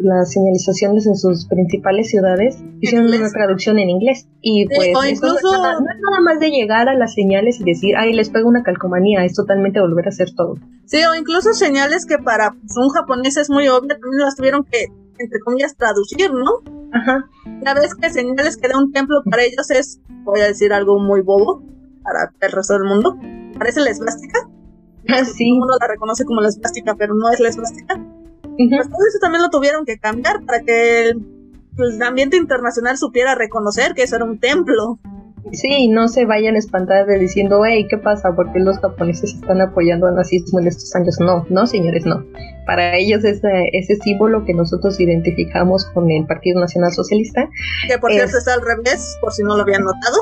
[0.00, 4.28] las señalizaciones en sus principales ciudades hicieron una traducción en inglés.
[4.40, 5.52] Y pues, incluso...
[5.52, 8.62] no es nada más de llegar a las señales y decir, ay, les pego una
[8.62, 10.56] calcomanía, es totalmente volver a hacer todo.
[10.84, 14.64] Sí, o incluso señales que para pues, un japonés es muy obvio, también las tuvieron
[14.64, 14.86] que,
[15.18, 16.62] entre comillas, traducir, ¿no?
[16.96, 17.28] Ajá.
[17.64, 20.98] Ya ves que señales que da un templo para ellos es, voy a decir algo
[20.98, 21.62] muy bobo,
[22.02, 23.18] para el resto del mundo,
[23.58, 24.48] parece la esvástica.
[25.08, 25.52] Ah, sí.
[25.52, 27.94] Uno la reconoce como la esvástica, pero no es la esvástica.
[28.42, 33.94] Pues todo eso también lo tuvieron que cambiar para que el ambiente internacional supiera reconocer
[33.94, 34.98] que eso era un templo.
[35.52, 38.34] Sí, no se vayan a espantar de diciendo, hey, ¿qué pasa?
[38.34, 41.16] porque los japoneses están apoyando al nazismo en estos años?
[41.20, 42.24] No, no, señores, no.
[42.66, 47.48] Para ellos ese, ese símbolo que nosotros identificamos con el Partido Nacional Socialista.
[47.86, 50.16] Que por cierto está al revés, por si no lo habían notado.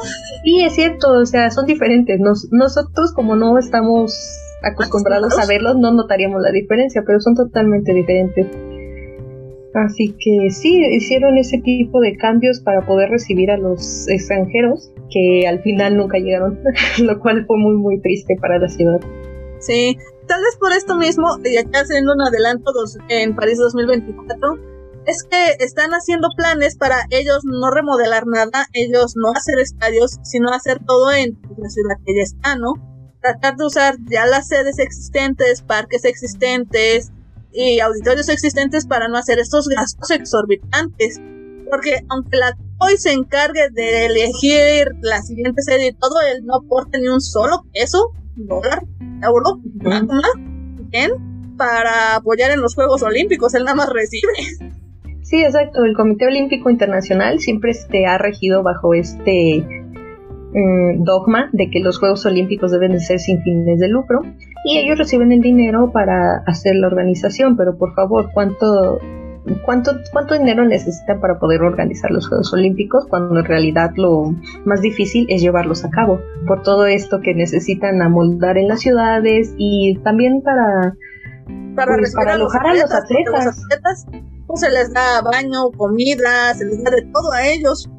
[0.44, 2.20] Sí, es cierto, o sea, son diferentes.
[2.20, 8.46] nosotros como no estamos acostumbrados a verlos, no notaríamos la diferencia, pero son totalmente diferentes.
[9.74, 15.48] Así que sí, hicieron ese tipo de cambios para poder recibir a los extranjeros que
[15.48, 16.60] al final nunca llegaron,
[17.02, 19.00] lo cual fue muy muy triste para la ciudad.
[19.58, 19.98] Sí,
[20.28, 22.72] tal vez por esto mismo, y acá haciendo un adelanto
[23.08, 24.58] en París 2024,
[25.06, 30.50] es que están haciendo planes para ellos no remodelar nada, ellos no hacer estadios, sino
[30.50, 32.74] hacer todo en la ciudad que ya está, ¿no?
[33.20, 37.10] Tratar de usar ya las sedes existentes, parques existentes,
[37.54, 41.20] y auditorios existentes para no hacer estos gastos exorbitantes.
[41.70, 46.56] Porque aunque la COI se encargue de elegir la siguiente serie y todo, él no
[46.56, 48.82] aporta ni un solo peso, dólar,
[49.22, 49.60] euro,
[51.56, 54.32] para apoyar en los Juegos Olímpicos, él nada más recibe.
[55.22, 55.84] Sí, exacto.
[55.84, 59.83] El Comité Olímpico Internacional siempre se ha regido bajo este
[60.56, 64.20] Mm, dogma de que los Juegos Olímpicos deben de ser sin fines de lucro
[64.64, 69.00] y ellos reciben el dinero para hacer la organización, pero por favor, ¿cuánto,
[69.64, 74.32] cuánto, cuánto dinero necesitan para poder organizar los Juegos Olímpicos cuando en realidad lo
[74.64, 76.20] más difícil es llevarlos a cabo?
[76.46, 80.94] Por todo esto que necesitan amoldar en las ciudades y también para,
[81.74, 83.44] para, pues, alojar a los atletas.
[83.44, 84.06] Los atletas
[84.46, 87.90] pues, se les da baño, comida, se les da de todo a ellos.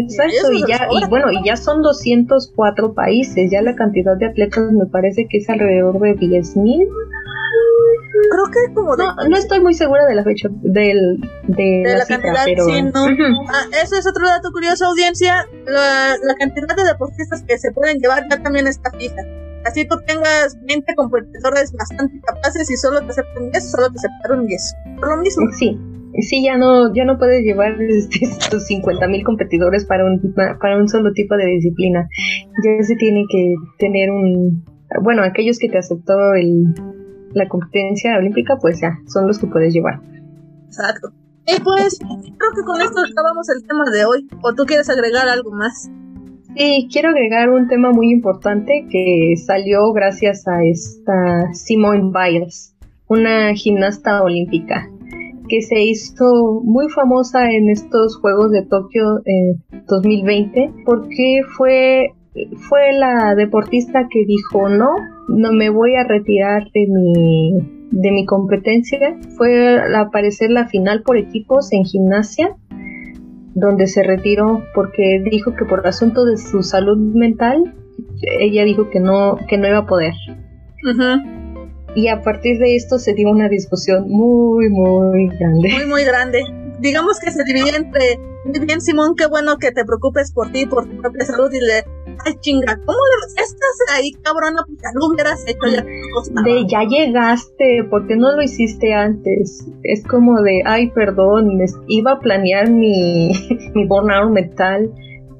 [0.00, 4.72] Exacto, y ya, y bueno, y ya son 204 países, ya la cantidad de atletas
[4.72, 6.88] me parece que es alrededor de 10.000.
[8.30, 12.44] Creo que como no, no estoy muy segura de la fecha del, de, la, cantidad,
[12.44, 13.04] pero sí, no.
[13.48, 15.46] ah, eso es otro dato curioso, audiencia.
[15.66, 19.22] La, la, cantidad de deportistas que se pueden llevar ya también está fija.
[19.64, 24.46] Así tú tengas 20 competidores bastante capaces y solo te aceptan 10, solo te aceptaron
[24.46, 24.74] 10.
[24.98, 25.46] Por lo mismo.
[25.58, 25.78] Sí.
[26.18, 30.76] Sí, ya no, ya no puedes llevar este, estos 50 mil competidores para un, para
[30.76, 32.08] un solo tipo de disciplina.
[32.64, 34.64] Ya se tiene que tener un,
[35.02, 36.74] bueno, aquellos que te aceptó el,
[37.32, 40.00] la competencia olímpica, pues ya, son los que puedes llevar.
[40.66, 41.12] Exacto.
[41.46, 44.28] Y pues, creo que con esto acabamos el tema de hoy.
[44.42, 45.90] ¿O tú quieres agregar algo más?
[46.56, 52.74] Sí, quiero agregar un tema muy importante que salió gracias a esta Simone Biles,
[53.06, 54.90] una gimnasta olímpica
[55.50, 62.12] que se hizo muy famosa en estos Juegos de Tokio en 2020 porque fue,
[62.68, 64.90] fue la deportista que dijo no,
[65.28, 67.52] no me voy a retirar de mi,
[67.90, 69.18] de mi competencia.
[69.36, 72.56] Fue al aparecer la final por equipos en gimnasia
[73.54, 77.74] donde se retiró porque dijo que por asunto de su salud mental
[78.38, 80.14] ella dijo que no que no iba a poder.
[81.94, 85.70] Y a partir de esto se dio una discusión muy, muy grande.
[85.74, 86.44] Muy, muy grande.
[86.78, 90.66] Digamos que se divide entre, muy bien Simón, qué bueno que te preocupes por ti,
[90.66, 91.84] por tu propia salud y le
[92.24, 94.64] ay chinga, ¿cómo le estás ahí, cabrona?
[94.82, 95.82] Ya lo hubieras hecho, ya
[96.42, 99.66] De ya llegaste, ¿por qué no lo hiciste antes?
[99.82, 103.32] Es como de, ay, perdón, iba a planear mi,
[103.74, 104.90] mi burnout mental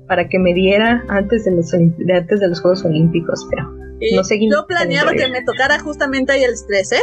[0.07, 3.80] para que me diera antes de los, antes de los Juegos Olímpicos, pero
[4.15, 4.23] no.
[4.51, 7.01] Yo planeaba que me tocara justamente ahí el estrés, ¿eh?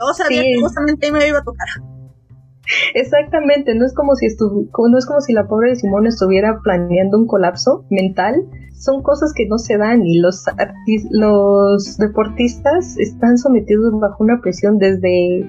[0.00, 1.68] Yo sabía que justamente ahí me iba a tocar.
[2.94, 7.18] Exactamente, no es como si estu no es como si la pobre Simón estuviera planeando
[7.18, 8.34] un colapso mental.
[8.78, 10.44] Son cosas que no se dan y los
[11.10, 15.46] los deportistas están sometidos bajo una presión desde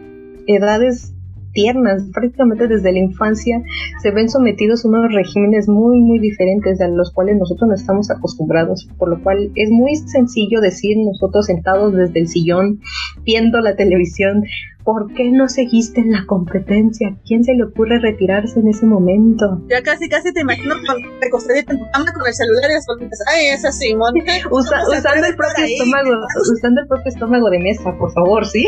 [0.48, 1.13] edades
[1.54, 3.62] tiernas, prácticamente desde la infancia,
[4.02, 8.12] se ven sometidos a unos regímenes muy, muy diferentes a los cuales nosotros no estamos
[8.12, 12.80] acostumbrados, por lo cual es muy sencillo decir nosotros sentados desde el sillón,
[13.24, 14.44] viendo la televisión,
[14.84, 17.16] ¿por qué no seguiste en la competencia?
[17.26, 19.62] ¿Quién se le ocurre retirarse en ese momento?
[19.70, 20.76] Ya casi, casi te imagino
[21.22, 22.88] recostadita en tu cama con el celular y las
[23.34, 24.14] ay, esa Simón.
[24.52, 28.66] usando el propio estómago, usando el propio estómago de mesa, por favor, ¿sí?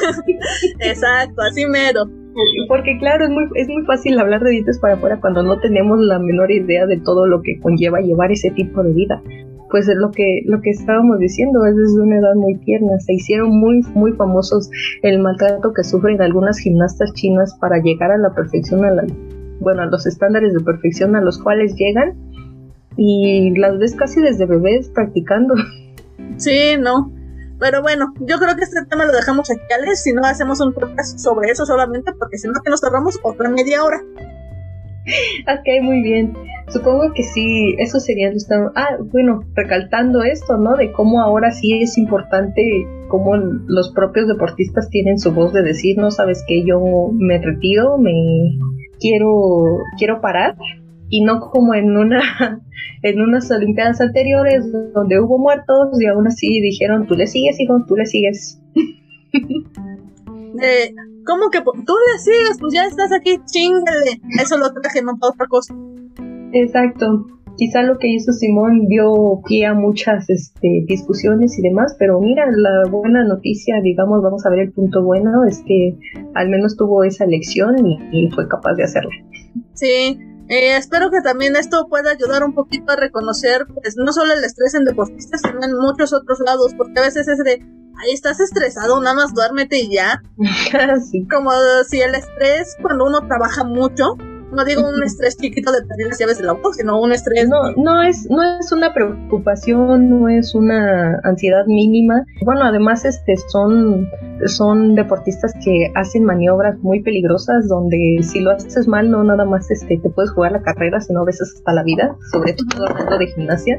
[0.80, 2.04] Exacto, así mero.
[2.68, 5.98] Porque claro, es muy, es muy fácil hablar de dientes para afuera cuando no tenemos
[6.00, 9.22] la menor idea de todo lo que conlleva llevar ese tipo de vida.
[9.70, 12.98] Pues es lo que, lo que estábamos diciendo, es desde una edad muy tierna.
[13.00, 14.70] Se hicieron muy, muy famosos
[15.02, 19.04] el maltrato que sufren algunas gimnastas chinas para llegar a la perfección, a la,
[19.60, 22.14] bueno, a los estándares de perfección a los cuales llegan.
[22.96, 25.54] Y las ves casi desde bebés practicando.
[26.38, 27.12] Sí, no.
[27.58, 30.74] Pero bueno, yo creo que este tema lo dejamos aquí, Alex, si no hacemos un
[30.74, 34.02] podcast sobre eso solamente, porque si no que nos cerramos otra media hora.
[35.06, 36.34] Ok, muy bien.
[36.68, 38.30] Supongo que sí, eso sería...
[38.74, 40.76] Ah, bueno, recaltando esto, ¿no?
[40.76, 45.96] De cómo ahora sí es importante cómo los propios deportistas tienen su voz de decir,
[45.96, 46.80] no sabes que yo
[47.12, 48.12] me retiro, me
[49.00, 50.56] quiero quiero parar
[51.08, 52.20] y no como en una
[53.02, 57.84] en unas olimpiadas anteriores donde hubo muertos y aún así dijeron tú le sigues hijo
[57.86, 58.60] tú le sigues
[60.62, 60.92] eh,
[61.24, 62.56] ¿cómo que tú le sigues?
[62.60, 65.74] pues ya estás aquí chingale eso lo traje no para otra cosa
[66.52, 67.26] exacto
[67.56, 72.46] quizá lo que hizo Simón dio pie a muchas este, discusiones y demás, pero mira,
[72.50, 75.96] la buena noticia, digamos, vamos a ver el punto bueno, es que
[76.34, 79.10] al menos tuvo esa elección y, y fue capaz de hacerlo.
[79.72, 80.18] Sí,
[80.48, 84.44] eh, espero que también esto pueda ayudar un poquito a reconocer, pues, no solo el
[84.44, 87.58] estrés en deportistas, sino en muchos otros lados, porque a veces es de,
[87.98, 90.22] ahí estás estresado, nada más duérmete y ya.
[91.30, 91.50] Como
[91.88, 94.16] si el estrés, cuando uno trabaja mucho,
[94.52, 97.48] no digo un estrés chiquito de perder las llaves del auto, sino un estrés.
[97.48, 102.24] No, no es, no es una preocupación, no es una ansiedad mínima.
[102.44, 104.08] Bueno, además, este son,
[104.46, 109.70] son deportistas que hacen maniobras muy peligrosas, donde si lo haces mal, no nada más
[109.70, 113.18] este, te puedes jugar la carrera, sino a veces hasta la vida, sobre todo hablando
[113.18, 113.78] de gimnasia.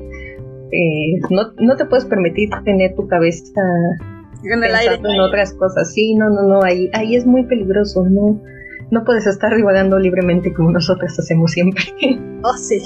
[0.71, 3.61] Eh, no, no te puedes permitir tener tu cabeza
[4.43, 4.95] en el aire.
[4.95, 5.93] en otras cosas.
[5.93, 8.41] Sí, no, no, no, ahí, ahí es muy peligroso, ¿no?
[8.91, 11.83] no puedes estar divagando libremente como nosotros hacemos siempre.
[12.43, 12.79] Oh, sí.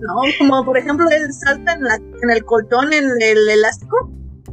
[0.00, 4.10] No, como por ejemplo él salta en, la, en el colchón, en el elástico.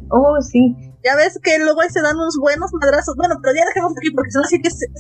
[0.10, 0.76] Oh, sí.
[1.04, 3.16] Ya ves que luego ahí se dan unos buenos madrazos.
[3.16, 4.86] Bueno, pero ya dejemos aquí porque si no sí que se,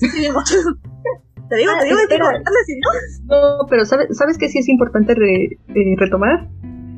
[1.49, 3.59] Te digo, te digo, te digo, ¿no?
[3.59, 6.47] No, pero ¿sabes, ¿sabes que sí es importante eh, retomar?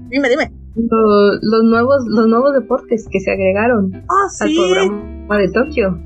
[0.10, 0.52] Dime, dime.
[0.76, 6.00] los nuevos los nuevos deportes que se agregaron oh, al programa de Tokio.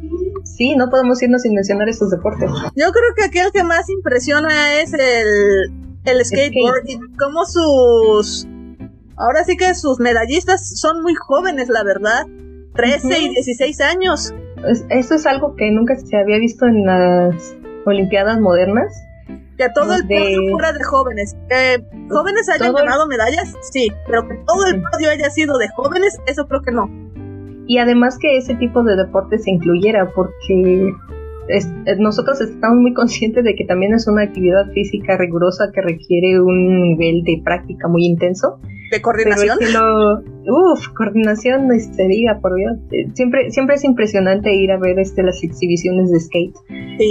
[0.43, 2.49] Sí, no podemos irnos sin mencionar esos deportes.
[2.75, 5.71] Yo creo que aquí el que más impresiona es el,
[6.05, 8.47] el skateboard y cómo sus...
[9.15, 12.25] Ahora sí que sus medallistas son muy jóvenes, la verdad.
[12.75, 14.33] 13 y 16 años.
[14.89, 18.93] eso es algo que nunca se había visto en las Olimpiadas modernas.
[19.57, 21.35] Que todo el podio fuera de jóvenes.
[21.49, 26.17] Que jóvenes hayan ganado medallas, sí, pero que todo el podio haya sido de jóvenes,
[26.25, 26.89] eso creo que no
[27.67, 30.93] y además que ese tipo de deporte se incluyera porque
[31.99, 36.81] nosotros estamos muy conscientes de que también es una actividad física rigurosa que requiere un
[36.81, 38.59] nivel de práctica muy intenso.
[38.91, 39.57] ¿De coordinación?
[40.45, 42.77] Uf, coordinación, no se diga, por Dios.
[42.91, 46.55] Eh, siempre, siempre es impresionante ir a ver este, las exhibiciones de skate.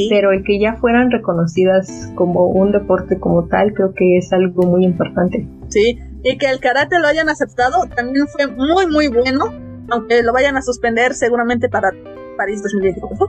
[0.08, 4.62] Pero el que ya fueran reconocidas como un deporte como tal, creo que es algo
[4.62, 5.46] muy importante.
[5.68, 9.52] Sí, y que el karate lo hayan aceptado también fue muy, muy bueno
[9.92, 11.90] aunque lo vayan a suspender seguramente para
[12.36, 13.28] París 2024.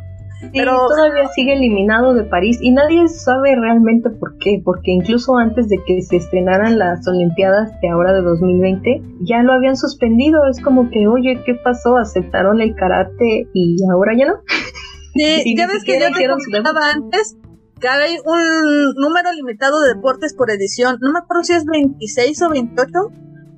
[0.52, 5.70] Pero todavía sigue eliminado de París y nadie sabe realmente por qué, porque incluso antes
[5.70, 10.62] de que se estrenaran las Olimpiadas de ahora de 2020, ya lo habían suspendido, es
[10.62, 11.98] como que, oye, ¿qué pasó?
[11.98, 14.34] ¿Aceptaron el karate y ahora ya no?
[15.14, 17.38] Sí, ya ves que yo te comentaba antes
[17.80, 22.42] que hay un número limitado de deportes por edición, no me acuerdo si es 26
[22.44, 22.88] o 28,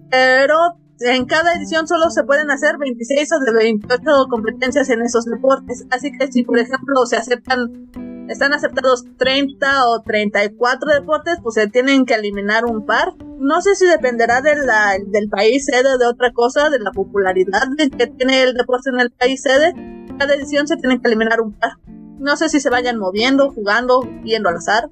[0.09, 0.55] pero
[0.99, 3.99] en cada edición solo se pueden hacer 26 o de 28
[4.30, 5.85] competencias en esos deportes.
[5.91, 7.89] Así que si por ejemplo se aceptan,
[8.30, 13.13] están aceptados 30 o 34 deportes, pues se tienen que eliminar un par.
[13.39, 17.63] No sé si dependerá de la, del país sede de otra cosa, de la popularidad
[17.97, 19.73] que tiene el deporte en el país sede.
[20.17, 21.73] Cada edición se tienen que eliminar un par.
[22.19, 24.89] No sé si se vayan moviendo, jugando, yendo al azar.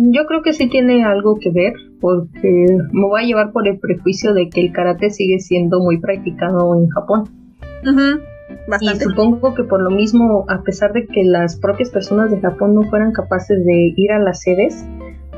[0.00, 3.80] Yo creo que sí tiene algo que ver, porque me voy a llevar por el
[3.80, 7.24] prejuicio de que el karate sigue siendo muy practicado en Japón.
[8.80, 12.74] Y supongo que por lo mismo, a pesar de que las propias personas de Japón
[12.74, 14.86] no fueran capaces de ir a las sedes,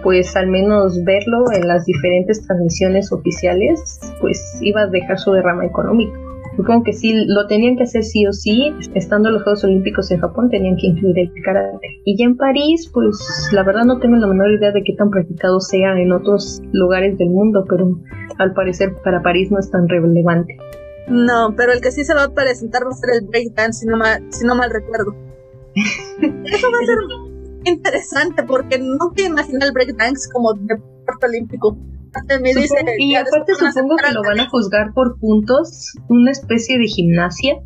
[0.02, 5.64] pues al menos verlo en las diferentes transmisiones oficiales, pues iba a dejar su derrama
[5.64, 6.18] económica.
[6.60, 10.20] Supongo que sí, lo tenían que hacer sí o sí, estando los Juegos Olímpicos en
[10.20, 12.02] Japón, tenían que incluir el karate.
[12.04, 13.16] Y ya en París, pues
[13.52, 17.16] la verdad no tengo la menor idea de qué tan practicado sea en otros lugares
[17.16, 17.98] del mundo, pero
[18.36, 20.58] al parecer para París no es tan relevante.
[21.08, 23.86] No, pero el que sí se va a presentar va a ser el breakdance, si
[23.86, 25.14] no mal, si no mal recuerdo.
[25.74, 26.98] Eso va a ser
[27.64, 31.78] interesante porque no te imaginas el breakdance como deporte olímpico
[32.98, 37.56] y aparte supongo que lo van a juzgar por puntos, una especie de gimnasia.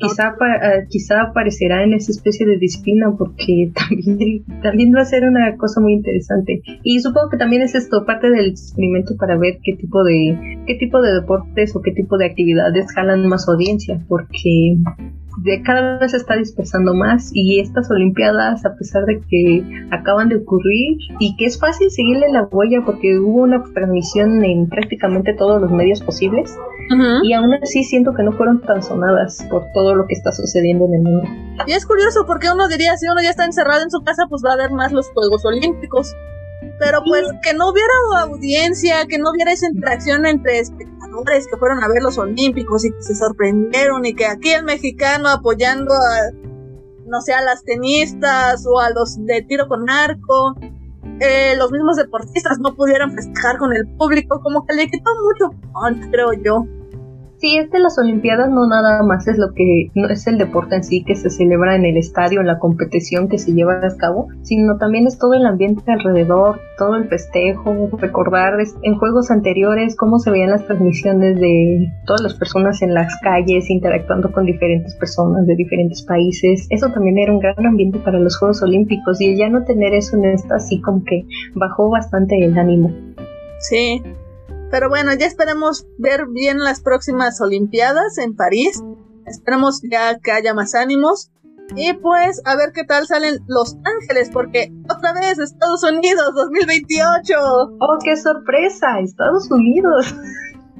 [0.00, 5.24] Quizá, eh, quizá aparecerá en esa especie de disciplina porque también, también va a ser
[5.24, 6.62] una cosa muy interesante.
[6.84, 10.76] Y supongo que también es esto parte del experimento para ver qué tipo de qué
[10.76, 14.76] tipo de deportes o qué tipo de actividades jalan más audiencia, porque
[15.42, 20.28] de cada vez se está dispersando más y estas Olimpiadas, a pesar de que acaban
[20.28, 25.34] de ocurrir y que es fácil seguirle la huella porque hubo una transmisión en prácticamente
[25.34, 26.56] todos los medios posibles
[27.22, 30.86] y aún así siento que no fueron tan sonadas por todo lo que está sucediendo
[30.86, 31.28] en el mundo.
[31.66, 34.42] Y es curioso porque uno diría, si uno ya está encerrado en su casa, pues
[34.44, 36.14] va a ver más los Juegos Olímpicos.
[36.78, 37.92] Pero pues que no hubiera
[38.22, 40.60] audiencia, que no hubiera esa interacción entre
[41.50, 45.28] que fueron a ver los Olímpicos y que se sorprendieron y que aquí el mexicano
[45.28, 46.32] apoyando a,
[47.06, 50.56] no sé, a las tenistas o a los de tiro con arco,
[51.20, 55.54] eh, los mismos deportistas no pudieran festejar con el público, como que le quitó mucho,
[56.10, 56.66] creo yo.
[57.38, 60.74] Sí, es que las Olimpiadas no nada más es lo que no es el deporte
[60.74, 63.96] en sí que se celebra en el estadio, en la competición que se lleva a
[63.96, 69.94] cabo, sino también es todo el ambiente alrededor, todo el festejo, recordar en juegos anteriores
[69.94, 74.96] cómo se veían las transmisiones de todas las personas en las calles interactuando con diferentes
[74.96, 76.66] personas de diferentes países.
[76.70, 80.16] Eso también era un gran ambiente para los Juegos Olímpicos y ya no tener eso
[80.16, 81.24] en esta así como que
[81.54, 82.92] bajó bastante el ánimo.
[83.60, 84.02] Sí,
[84.70, 88.82] pero bueno, ya esperamos ver bien las próximas Olimpiadas en París.
[89.26, 91.30] Esperamos ya que haya más ánimos.
[91.76, 97.34] Y pues a ver qué tal salen Los Ángeles, porque otra vez Estados Unidos 2028.
[97.78, 99.00] ¡Oh, qué sorpresa!
[99.00, 100.14] Estados Unidos.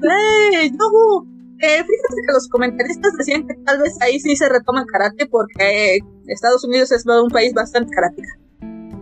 [0.01, 1.25] ¡Eh, yo!
[1.59, 5.99] Eh, fíjate que los comentaristas decían que tal vez ahí sí se retoma karate porque
[6.27, 8.29] Estados Unidos es un país bastante karateka.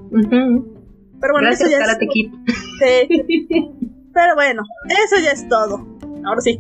[0.10, 3.88] Pero bueno, Gracias, eso ya Karate Sí.
[4.18, 5.86] Pero bueno, eso ya es todo.
[6.26, 6.60] Ahora sí.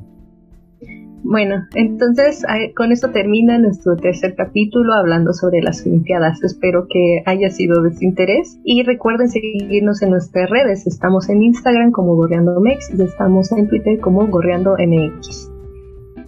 [1.24, 6.44] Bueno, entonces con esto termina nuestro tercer capítulo hablando sobre las Olimpiadas.
[6.44, 10.86] Espero que haya sido de su interés y recuerden seguirnos en nuestras redes.
[10.86, 15.52] Estamos en Instagram como Gorreando Mex y estamos en Twitter como Gorreando MX.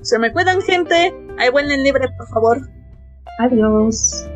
[0.01, 1.13] Se me cuidan gente.
[1.37, 2.57] Hay buen libre, por favor.
[3.37, 4.27] Adiós.